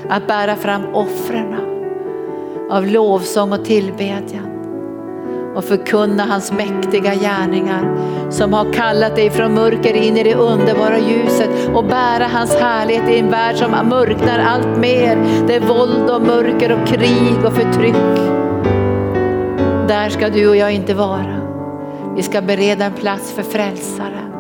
[0.09, 1.57] Att bära fram offren
[2.71, 4.50] av lovsång och tillbedjan
[5.55, 7.97] och förkunna hans mäktiga gärningar
[8.31, 13.09] som har kallat dig från mörker in i det underbara ljuset och bära hans härlighet
[13.09, 15.17] i en värld som mörknar allt mer.
[15.47, 17.95] Det är våld och mörker och krig och förtryck.
[19.89, 21.41] Där ska du och jag inte vara.
[22.17, 24.33] Vi ska bereda en plats för frälsaren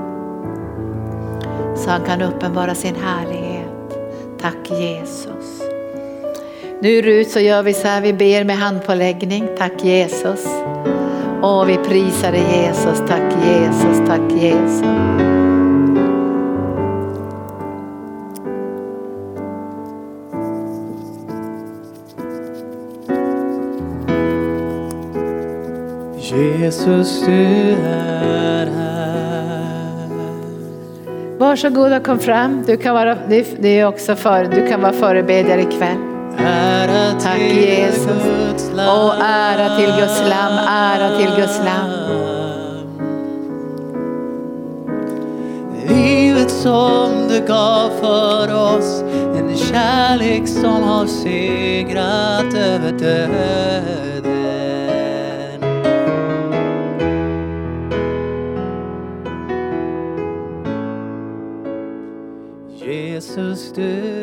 [1.77, 3.99] så han kan uppenbara sin härlighet.
[4.41, 5.70] Tack Jesus.
[6.83, 9.49] Nu Rut så gör vi så här, vi ber med handpåläggning.
[9.59, 10.47] Tack Jesus.
[11.43, 14.87] Och vi prisar dig Jesus, tack Jesus, tack Jesus.
[26.18, 30.09] Jesus, du är här.
[31.39, 32.62] Varsågod och kom fram.
[32.66, 33.14] Du kan vara,
[33.59, 36.10] det är också för, du kan vara förebedjare ikväll.
[36.39, 38.70] Ära Tack, till Jesus.
[38.74, 41.91] Och ära till Guds lam, ära till Guds lam.
[45.89, 49.03] Livet som du gav för oss,
[49.37, 54.31] en kärlek som har segrat över döden.
[62.83, 64.20] Jesus, du